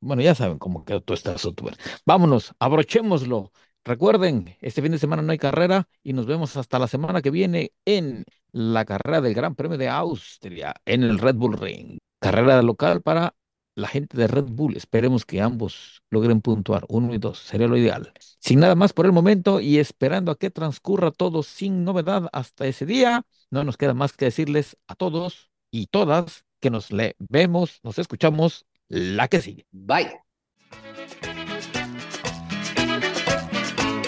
[0.00, 1.64] Bueno, ya saben cómo quedó todo este asunto.
[2.06, 3.52] Vámonos, abrochémoslo.
[3.84, 7.30] Recuerden, este fin de semana no hay carrera y nos vemos hasta la semana que
[7.30, 11.98] viene en la carrera del Gran Premio de Austria en el Red Bull Ring.
[12.20, 13.34] Carrera local para
[13.74, 14.76] la gente de Red Bull.
[14.76, 18.12] Esperemos que ambos logren puntuar, uno y dos, sería lo ideal.
[18.40, 22.66] Sin nada más por el momento y esperando a que transcurra todo sin novedad hasta
[22.66, 27.16] ese día, no nos queda más que decirles a todos y todas que nos le
[27.18, 29.66] vemos, nos escuchamos la que sigue.
[29.70, 30.20] Bye.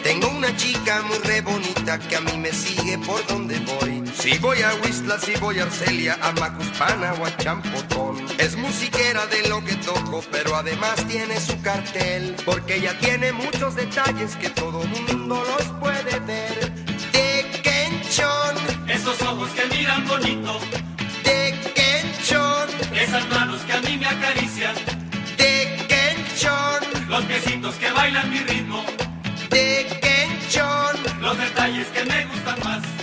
[0.02, 4.02] Tengo una chica muy re bonita que a mí me sigue por donde voy.
[4.14, 8.16] Si voy a Whistler, si voy a Arcelia, a Macuspana o a Champotón.
[8.38, 12.34] Es musiquera de lo que toco, pero además tiene su cartel.
[12.44, 16.72] Porque ella tiene muchos detalles que todo mundo los puede ver.
[17.12, 20.58] De Kenchon, esos ojos que miran bonito.
[23.00, 24.74] Esas manos que a mí me acarician.
[25.38, 28.84] De Kenchon, los piecitos que bailan mi ritmo.
[29.48, 32.99] De Kenchon, los detalles que me gustan más.